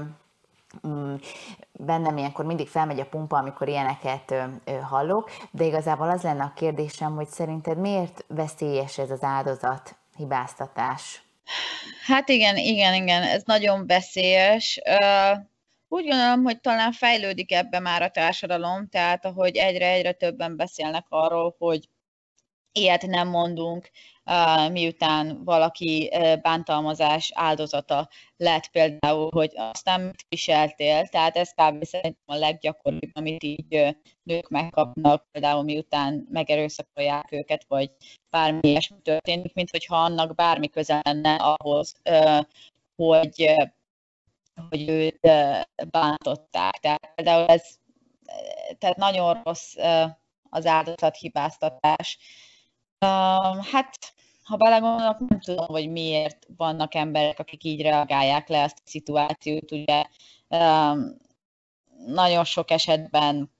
[1.71, 4.33] bennem ilyenkor mindig felmegy a pumpa, amikor ilyeneket
[4.89, 11.23] hallok, de igazából az lenne a kérdésem, hogy szerinted miért veszélyes ez az áldozat hibáztatás?
[12.05, 14.79] Hát igen, igen, igen, ez nagyon veszélyes.
[15.87, 21.55] Úgy gondolom, hogy talán fejlődik ebbe már a társadalom, tehát ahogy egyre-egyre többen beszélnek arról,
[21.57, 21.89] hogy
[22.71, 23.89] ilyet nem mondunk,
[24.71, 26.11] miután valaki
[26.41, 31.83] bántalmazás áldozata lett például, hogy aztán mit viseltél, tehát ez kb.
[31.83, 37.91] szerintem a leggyakoribb, amit így nők megkapnak, például miután megerőszakolják őket, vagy
[38.29, 41.95] bármi ilyesmi történik, mint hogyha annak bármi köze lenne ahhoz,
[42.95, 43.53] hogy,
[44.69, 45.19] hogy őt
[45.91, 46.77] bántották.
[46.79, 47.77] Tehát például ez
[48.77, 49.75] tehát nagyon rossz
[50.49, 52.17] az áldozathibáztatás.
[53.71, 58.89] Hát, ha belegondolok, nem tudom, hogy miért vannak emberek, akik így reagálják le ezt a
[58.89, 59.71] szituációt.
[59.71, 60.05] Ugye
[60.47, 61.17] um,
[62.05, 63.51] nagyon sok esetben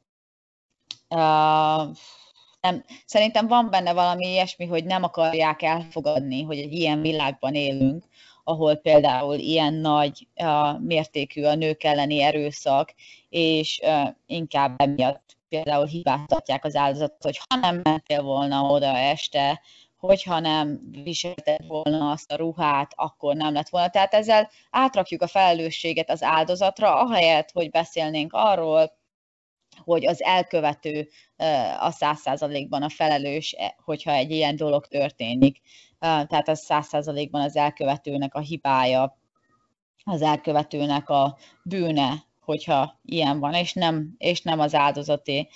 [1.10, 1.96] uh,
[2.62, 8.06] nem, szerintem van benne valami ilyesmi, hogy nem akarják elfogadni, hogy egy ilyen világban élünk,
[8.44, 12.94] ahol például ilyen nagy uh, mértékű a nők elleni erőszak,
[13.30, 19.62] és uh, inkább emiatt például hibáztatják az áldozatot, hogy ha nem mentél volna oda este,
[19.98, 23.90] hogyha nem viselted volna azt a ruhát, akkor nem lett volna.
[23.90, 28.98] Tehát ezzel átrakjuk a felelősséget az áldozatra, ahelyett, hogy beszélnénk arról,
[29.84, 31.10] hogy az elkövető
[31.80, 35.62] a száz százalékban a felelős, e, hogyha egy ilyen dolog történik.
[36.00, 39.18] Tehát az száz százalékban az elkövetőnek a hibája,
[40.04, 45.48] az elkövetőnek a bűne, hogyha ilyen van, és nem, és nem az áldozaté.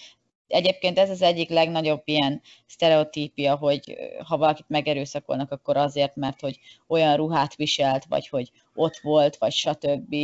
[0.47, 6.59] Egyébként ez az egyik legnagyobb ilyen sztereotípia, hogy ha valakit megerőszakolnak, akkor azért, mert hogy
[6.87, 10.15] olyan ruhát viselt, vagy hogy ott volt, vagy stb.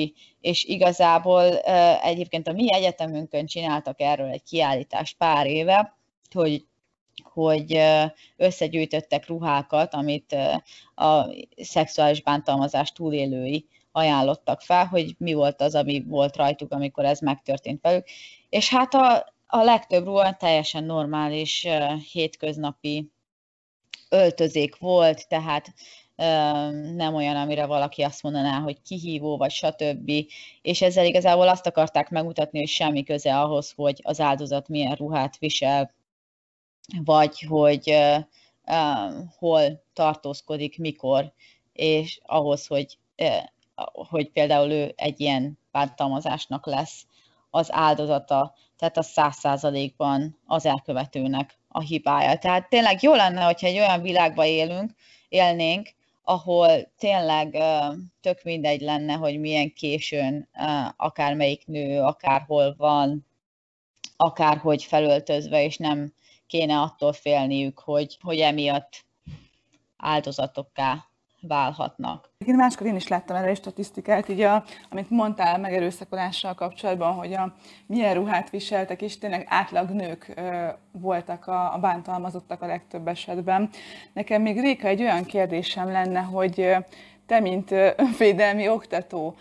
[0.42, 1.58] És igazából
[2.02, 5.98] egyébként a mi egyetemünkön csináltak erről egy kiállítást pár éve,
[6.34, 6.66] hogy
[7.24, 7.80] hogy
[8.38, 10.36] összegyűjtöttek ruhákat, amit
[10.96, 13.66] a szexuális bántalmazás túlélői
[14.00, 18.06] ajánlottak fel, hogy mi volt az, ami volt rajtuk, amikor ez megtörtént velük.
[18.50, 21.68] És hát a, a legtöbb ruha teljesen normális,
[22.12, 23.12] hétköznapi
[24.10, 25.74] öltözék volt, tehát
[26.96, 30.12] nem olyan, amire valaki azt mondaná, hogy kihívó, vagy stb.
[30.62, 35.38] És ezzel igazából azt akarták megmutatni, hogy semmi köze ahhoz, hogy az áldozat milyen ruhát
[35.38, 35.94] visel,
[37.04, 37.98] vagy hogy
[39.38, 41.34] hol tartózkodik, mikor,
[41.74, 42.98] és ahhoz, hogy,
[43.94, 47.06] hogy például ő egy ilyen bántalmazásnak lesz
[47.50, 52.38] az áldozata, tehát a száz százalékban az elkövetőnek a hibája.
[52.38, 54.92] Tehát tényleg jó lenne, hogyha egy olyan világban élünk,
[55.30, 55.90] élnénk,
[56.24, 57.58] ahol tényleg
[58.22, 60.50] tök mindegy lenne, hogy milyen későn
[60.98, 63.26] akármelyik nő, akárhol van,
[64.18, 66.14] akárhogy felöltözve, és nem
[66.48, 69.06] kéne attól félniük, hogy, hogy emiatt
[69.98, 71.09] áldozatokká
[71.42, 72.30] válhatnak.
[72.46, 77.34] Én máskor én is láttam erre egy statisztikát, így a, amit mondtál megerőszakolással kapcsolatban, hogy
[77.34, 77.54] a,
[77.86, 83.70] milyen ruhát viseltek, és tényleg átlag nők ö, voltak a, a bántalmazottak a legtöbb esetben.
[84.14, 86.76] Nekem még Réka egy olyan kérdésem lenne, hogy
[87.26, 89.36] te, mint önvédelmi oktató,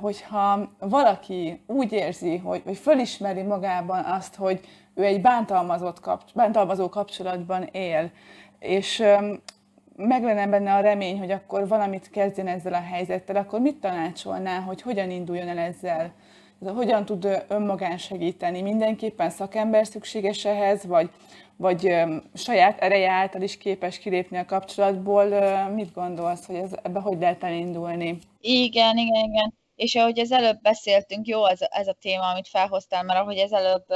[0.00, 4.60] hogyha valaki úgy érzi, hogy, hogy fölismeri magában azt, hogy
[4.94, 8.10] ő egy bántalmazott kapcs- bántalmazó kapcsolatban él,
[8.58, 9.02] és
[9.96, 14.60] meg lenne benne a remény, hogy akkor valamit kezdjen ezzel a helyzettel, akkor mit tanácsolná,
[14.60, 16.12] hogy hogyan induljon el ezzel?
[16.74, 18.62] Hogyan tud önmagán segíteni?
[18.62, 21.10] Mindenképpen szakember szükséges ehhez, vagy,
[21.56, 21.94] vagy
[22.34, 25.24] saját ereje által is képes kilépni a kapcsolatból?
[25.68, 28.18] Mit gondolsz, hogy ez, ebbe hogy lehet elindulni?
[28.40, 29.54] Igen, igen, igen.
[29.76, 33.52] És ahogy az előbb beszéltünk, jó ez, ez a téma, amit felhoztál, mert ahogy az
[33.52, 33.86] előbb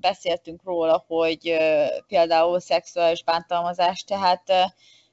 [0.00, 1.56] beszéltünk róla, hogy
[2.06, 4.42] például szexuális bántalmazás, tehát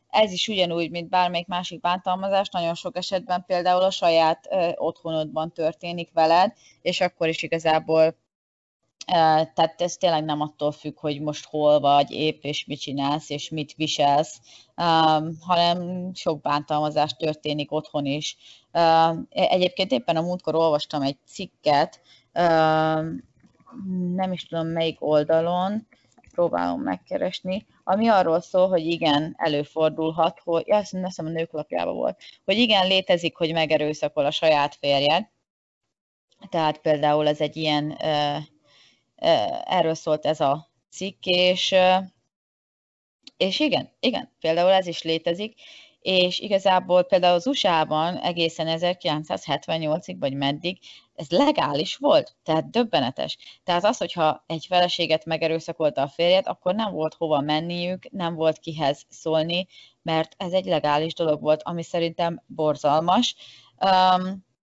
[0.09, 6.09] ez is ugyanúgy, mint bármelyik másik bántalmazás, nagyon sok esetben például a saját otthonodban történik
[6.13, 8.15] veled, és akkor is igazából
[9.53, 13.49] tehát ez tényleg nem attól függ, hogy most hol vagy épp, és mit csinálsz, és
[13.49, 14.41] mit viselsz,
[15.39, 18.37] hanem sok bántalmazás történik otthon is.
[19.29, 22.01] Egyébként éppen a múltkor olvastam egy cikket,
[24.13, 25.87] nem is tudom melyik oldalon,
[26.39, 31.95] próbálom megkeresni, ami arról szól, hogy igen, előfordulhat, hogy, ja, azt hiszem a nők lapjában
[31.95, 35.27] volt, hogy igen, létezik, hogy megerőszakol a saját férjed,
[36.49, 37.97] tehát például ez egy ilyen,
[39.65, 41.75] erről szólt ez a cikk, és,
[43.37, 45.59] és igen, igen, például ez is létezik,
[46.09, 50.79] és igazából például az USA-ban egészen 1978-ig, vagy meddig,
[51.15, 53.37] ez legális volt, tehát döbbenetes.
[53.63, 58.59] Tehát az, hogyha egy feleséget megerőszakolta a férjet, akkor nem volt hova menniük, nem volt
[58.59, 59.67] kihez szólni,
[60.01, 63.35] mert ez egy legális dolog volt, ami szerintem borzalmas.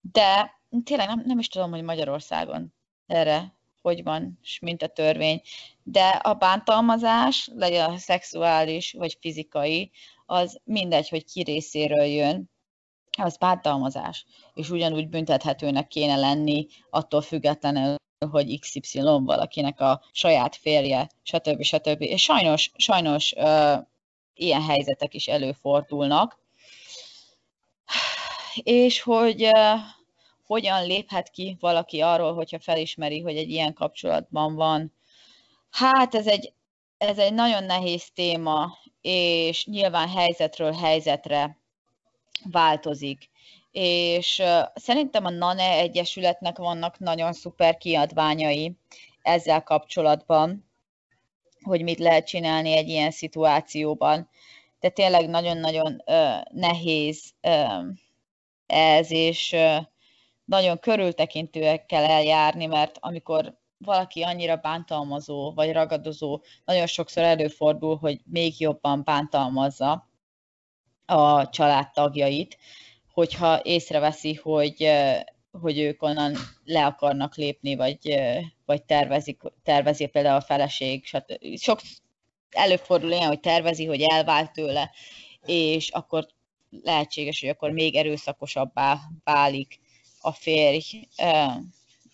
[0.00, 2.74] De tényleg nem, nem is tudom, hogy Magyarországon
[3.06, 5.40] erre hogy van, és mint a törvény.
[5.82, 9.90] De a bántalmazás, legyen a szexuális vagy fizikai,
[10.30, 12.50] az mindegy, hogy ki részéről jön,
[13.18, 17.94] az bántalmazás, és ugyanúgy büntethetőnek kéne lenni, attól függetlenül,
[18.30, 21.62] hogy XY valakinek a saját férje, stb.
[21.62, 22.02] stb.
[22.02, 23.78] És sajnos, sajnos uh,
[24.34, 26.38] ilyen helyzetek is előfordulnak.
[28.54, 29.78] És hogy uh,
[30.46, 34.92] hogyan léphet ki valaki arról, hogyha felismeri, hogy egy ilyen kapcsolatban van.
[35.70, 36.52] Hát ez egy,
[37.00, 41.58] ez egy nagyon nehéz téma, és nyilván helyzetről helyzetre
[42.50, 43.30] változik.
[43.70, 44.42] És
[44.74, 48.76] szerintem a NANE Egyesületnek vannak nagyon szuper kiadványai
[49.22, 50.70] ezzel kapcsolatban,
[51.62, 54.28] hogy mit lehet csinálni egy ilyen szituációban.
[54.80, 56.02] De tényleg nagyon-nagyon
[56.50, 57.32] nehéz
[58.66, 59.56] ez, és
[60.44, 68.20] nagyon körültekintőek kell eljárni, mert amikor valaki annyira bántalmazó vagy ragadozó, nagyon sokszor előfordul, hogy
[68.24, 70.08] még jobban bántalmazza
[71.06, 72.58] a családtagjait,
[73.12, 74.90] hogyha észreveszi, hogy,
[75.60, 78.20] hogy ők onnan le akarnak lépni, vagy,
[78.64, 81.04] vagy tervezik, tervezi például a feleség.
[81.56, 81.80] Sok
[82.50, 84.90] előfordul ilyen, hogy tervezi, hogy elvált tőle,
[85.46, 86.26] és akkor
[86.70, 89.80] lehetséges, hogy akkor még erőszakosabbá válik
[90.20, 91.08] a férj.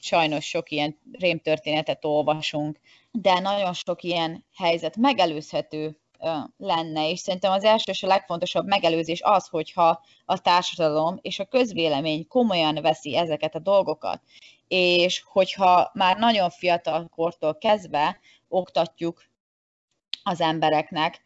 [0.06, 2.80] Sajnos sok ilyen rémtörténetet olvasunk,
[3.10, 6.00] de nagyon sok ilyen helyzet megelőzhető
[6.56, 11.44] lenne, és szerintem az első és a legfontosabb megelőzés az, hogyha a társadalom és a
[11.44, 14.22] közvélemény komolyan veszi ezeket a dolgokat,
[14.68, 19.24] és hogyha már nagyon fiatal kortól kezdve oktatjuk
[20.22, 21.24] az embereknek,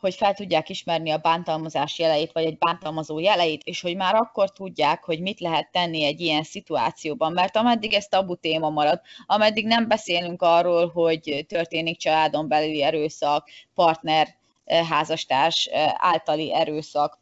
[0.00, 4.52] hogy fel tudják ismerni a bántalmazás jeleit, vagy egy bántalmazó jeleit, és hogy már akkor
[4.52, 7.32] tudják, hogy mit lehet tenni egy ilyen szituációban.
[7.32, 13.48] Mert ameddig ez tabu téma marad, ameddig nem beszélünk arról, hogy történik családon belüli erőszak,
[13.74, 14.36] partner,
[14.88, 17.18] házastárs általi erőszak,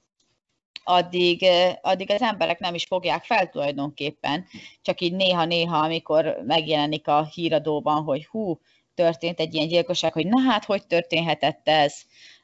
[0.88, 1.46] addig,
[1.82, 4.46] addig az emberek nem is fogják fel tulajdonképpen.
[4.82, 8.60] Csak így néha-néha, amikor megjelenik a híradóban, hogy hú,
[8.96, 11.94] történt egy ilyen gyilkosság, hogy na hát, hogy történhetett ez.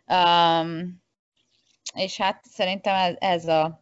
[0.07, 1.03] Um,
[1.95, 3.81] és hát szerintem ez, ez a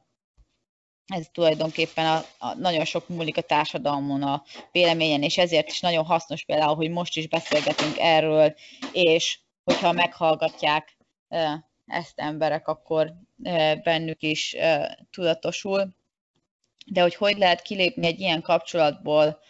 [1.07, 4.43] ez tulajdonképpen a, a, nagyon sok múlik a társadalmon a
[4.73, 8.55] véleményen, és ezért is nagyon hasznos például, hogy most is beszélgetünk erről,
[8.93, 10.97] és hogyha meghallgatják
[11.87, 13.12] ezt emberek, akkor
[13.83, 14.57] bennük is
[15.11, 15.89] tudatosul.
[16.87, 19.41] De hogy hogy lehet kilépni egy ilyen kapcsolatból,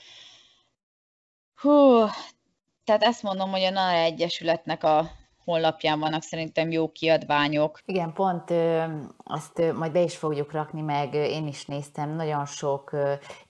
[1.55, 2.05] hú,
[2.85, 5.11] tehát ezt mondom, hogy a NARA Egyesületnek a
[5.45, 7.79] honlapján vannak szerintem jó kiadványok.
[7.85, 8.53] Igen, pont
[9.17, 12.91] azt majd be is fogjuk rakni, meg én is néztem, nagyon sok,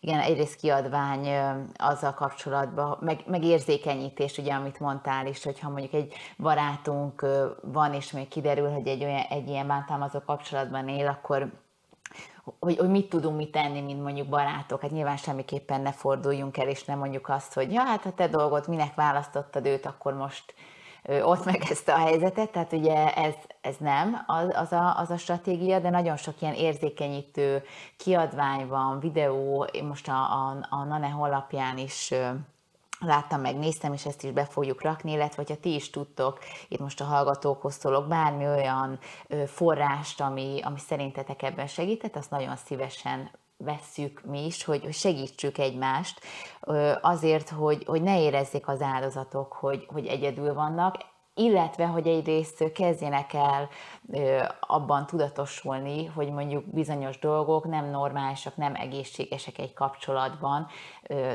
[0.00, 1.28] igen, egyrészt kiadvány
[1.76, 7.26] azzal kapcsolatban, meg, meg érzékenyítés, ugye, amit mondtál is, hogyha mondjuk egy barátunk
[7.62, 11.52] van, és még kiderül, hogy egy, olyan, egy ilyen bántalmazó kapcsolatban él, akkor
[12.58, 14.80] hogy, hogy mit tudunk mi tenni, mint mondjuk barátok.
[14.80, 18.28] Hát nyilván semmiképpen ne forduljunk el, és nem mondjuk azt, hogy ja, hát a te
[18.28, 20.54] dolgod, minek választottad őt, akkor most
[21.22, 25.16] ott meg ezt a helyzetet, tehát ugye ez, ez nem az, az, a, az a
[25.16, 27.62] stratégia, de nagyon sok ilyen érzékenyítő
[27.96, 32.14] kiadvány van, videó, most a, a, a NANE honlapján is
[33.00, 36.38] láttam meg, néztem, és ezt is be fogjuk rakni, illetve hogyha ti is tudtok,
[36.68, 38.98] itt most a hallgatókhoz szólok, bármi olyan
[39.46, 46.20] forrást, ami, ami szerintetek ebben segített, azt nagyon szívesen vesszük mi is, hogy segítsük egymást,
[47.00, 50.96] azért, hogy, hogy ne érezzék az áldozatok, hogy, hogy egyedül vannak,
[51.40, 53.68] illetve, hogy egyrészt kezdjenek el
[54.60, 60.66] abban tudatosulni, hogy mondjuk bizonyos dolgok nem normálisak, nem egészségesek egy kapcsolatban,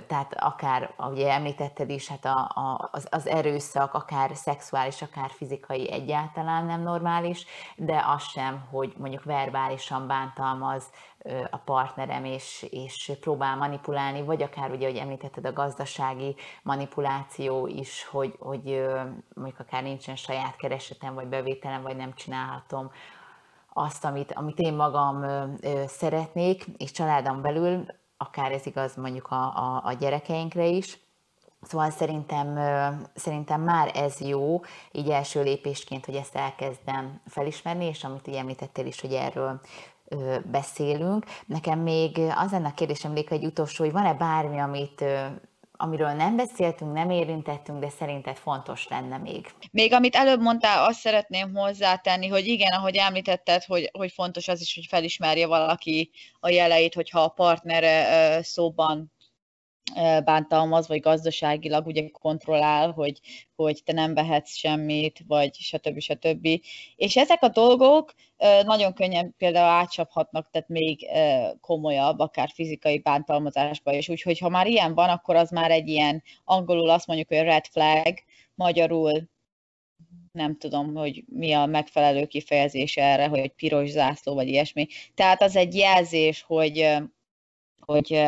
[0.07, 5.91] tehát akár, ugye említetted is, hát a, a, az, az erőszak, akár szexuális, akár fizikai
[5.91, 7.45] egyáltalán nem normális,
[7.75, 10.83] de az sem, hogy mondjuk verbálisan bántalmaz
[11.49, 18.05] a partnerem, és, és próbál manipulálni, vagy akár ugye, hogy említetted a gazdasági manipuláció is,
[18.05, 18.85] hogy, hogy
[19.33, 22.91] mondjuk akár nincsen saját keresetem, vagy bevételem, vagy nem csinálhatom
[23.73, 25.25] azt, amit, amit én magam
[25.87, 27.85] szeretnék, és családom belül,
[28.17, 31.03] akár ez igaz mondjuk a, a, a gyerekeinkre is,
[31.67, 32.59] Szóval szerintem,
[33.15, 34.61] szerintem már ez jó,
[34.91, 39.61] így első lépésként, hogy ezt elkezdem felismerni, és amit így említettél is, hogy erről
[40.51, 41.25] beszélünk.
[41.45, 45.03] Nekem még az lenne a kérdésem, Léka, egy utolsó, hogy van-e bármi, amit
[45.77, 49.47] amiről nem beszéltünk, nem érintettünk, de szerinted fontos lenne még.
[49.71, 54.61] Még amit előbb mondtál, azt szeretném hozzátenni, hogy igen, ahogy említetted, hogy, hogy fontos az
[54.61, 59.13] is, hogy felismerje valaki a jeleit, hogyha a partnere szóban
[60.23, 63.19] bántalmaz, vagy gazdaságilag ugye kontrollál, hogy,
[63.55, 65.99] hogy te nem vehetsz semmit, vagy stb.
[65.99, 66.47] stb.
[66.95, 68.13] És ezek a dolgok
[68.63, 71.07] nagyon könnyen például átcsaphatnak, tehát még
[71.61, 74.09] komolyabb, akár fizikai bántalmazásba is.
[74.09, 77.65] Úgyhogy ha már ilyen van, akkor az már egy ilyen, angolul azt mondjuk, hogy red
[77.65, 78.13] flag,
[78.55, 79.29] magyarul
[80.31, 84.87] nem tudom, hogy mi a megfelelő kifejezés erre, hogy piros zászló, vagy ilyesmi.
[85.13, 86.97] Tehát az egy jelzés, hogy
[87.85, 88.23] hogy,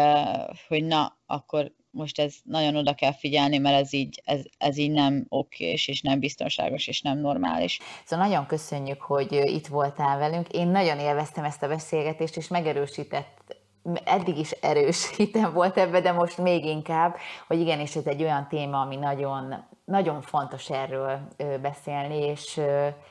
[0.68, 4.92] hogy na, akkor most ez nagyon oda kell figyelni, mert ez így, ez, ez így
[4.92, 7.80] nem okés, és nem biztonságos, és nem normális.
[8.06, 10.50] Szóval nagyon köszönjük, hogy itt voltál velünk.
[10.50, 13.56] Én nagyon élveztem ezt a beszélgetést, és megerősített
[14.04, 17.16] eddig is erős hitem volt ebbe, de most még inkább,
[17.48, 21.20] hogy igenis ez egy olyan téma, ami nagyon, nagyon fontos erről
[21.62, 22.62] beszélni, és,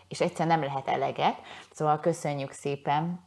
[0.09, 1.37] és egyszerűen nem lehet eleget.
[1.71, 3.26] Szóval köszönjük szépen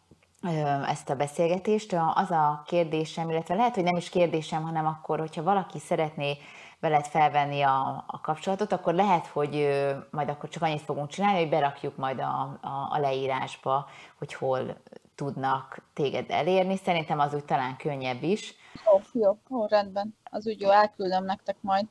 [0.87, 1.95] ezt a beszélgetést.
[2.13, 6.37] Az a kérdésem, illetve lehet, hogy nem is kérdésem, hanem akkor, hogyha valaki szeretné
[6.79, 9.67] veled felvenni a, a kapcsolatot, akkor lehet, hogy
[10.11, 14.77] majd akkor csak annyit fogunk csinálni, hogy berakjuk majd a, a, a leírásba, hogy hol
[15.15, 16.77] tudnak téged elérni.
[16.77, 18.55] Szerintem az úgy talán könnyebb is.
[18.85, 20.17] Jó, jó, jó rendben.
[20.23, 21.85] Az úgy jó, elküldöm nektek majd.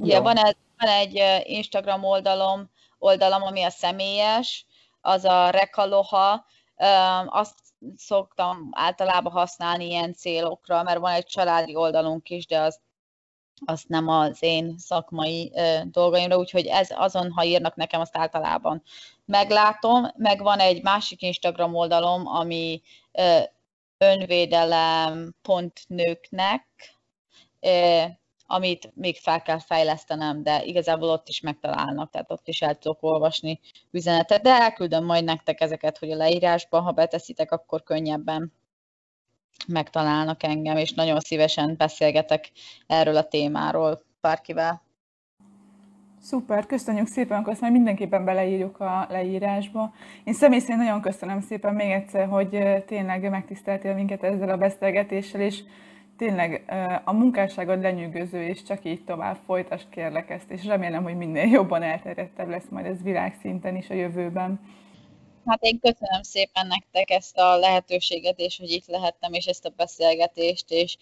[0.00, 4.66] Ugye van egy, van egy Instagram oldalom, oldalam, ami a személyes,
[5.00, 6.44] az a Rekaloha,
[7.26, 7.58] azt
[7.96, 12.80] szoktam általában használni ilyen célokra, mert van egy családi oldalunk is, de az
[13.64, 18.82] azt nem az én szakmai ö, dolgaimra, úgyhogy ez azon, ha írnak nekem, azt általában
[19.24, 20.06] meglátom.
[20.16, 23.38] Meg van egy másik Instagram oldalom, ami ö,
[23.98, 26.66] önvédelem.nőknek,
[28.46, 33.02] amit még fel kell fejlesztenem, de igazából ott is megtalálnak, tehát ott is el tudok
[33.02, 38.52] olvasni üzenetet, de elküldöm majd nektek ezeket, hogy a leírásban, ha beteszitek, akkor könnyebben
[39.66, 42.50] megtalálnak engem, és nagyon szívesen beszélgetek
[42.86, 44.84] erről a témáról bárkivel.
[46.20, 49.92] Szuper, köszönjük szépen, akkor azt majd mindenképpen beleírjuk a leírásba.
[50.24, 55.40] Én személy szerint nagyon köszönöm szépen még egyszer, hogy tényleg megtiszteltél minket ezzel a beszélgetéssel,
[55.40, 55.62] és
[56.16, 56.64] tényleg
[57.04, 61.82] a munkásságod lenyűgöző, és csak így tovább folytasd kérlek ezt, és remélem, hogy minél jobban
[61.82, 64.60] elterjedtebb lesz majd ez világszinten is a jövőben.
[65.46, 69.72] Hát én köszönöm szépen nektek ezt a lehetőséget, és hogy itt lehettem, és ezt a
[69.76, 70.96] beszélgetést, és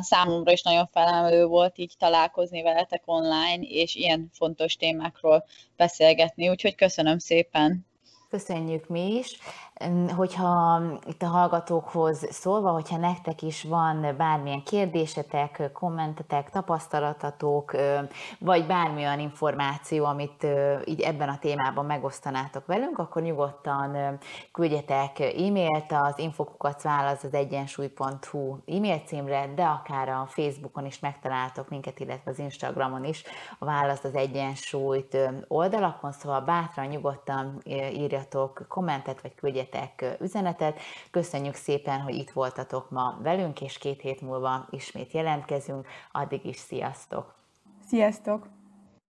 [0.00, 5.44] számomra is nagyon felemelő volt így találkozni veletek online, és ilyen fontos témákról
[5.76, 7.86] beszélgetni, úgyhogy köszönöm szépen.
[8.30, 9.38] Köszönjük mi is
[10.16, 17.76] hogyha itt a hallgatókhoz szólva, hogyha nektek is van bármilyen kérdésetek, kommentetek, tapasztalatatok,
[18.38, 20.46] vagy bármilyen információ, amit
[20.84, 24.18] így ebben a témában megosztanátok velünk, akkor nyugodtan
[24.52, 31.68] küldjetek e-mailt az infokukat válasz az egyensúly.hu e-mail címre, de akár a Facebookon is megtaláltok
[31.68, 33.24] minket, illetve az Instagramon is
[33.58, 35.16] a válasz az egyensúlyt
[35.48, 37.60] oldalakon, szóval bátran, nyugodtan
[37.92, 40.80] írjatok kommentet, vagy küldjetek küldjetek üzenetet.
[41.10, 45.86] Köszönjük szépen, hogy itt voltatok ma velünk, és két hét múlva ismét jelentkezünk.
[46.12, 47.34] Addig is sziasztok!
[47.86, 48.48] Sziasztok!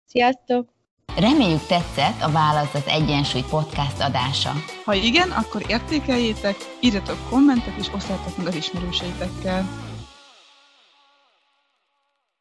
[0.06, 0.70] Sziasztok!
[1.16, 4.52] Reméljük tetszett a Válasz az Egyensúly podcast adása.
[4.86, 9.64] Ha igen, akkor értékeljétek, írjatok kommentet és osszátok meg az ismerőseitekkel.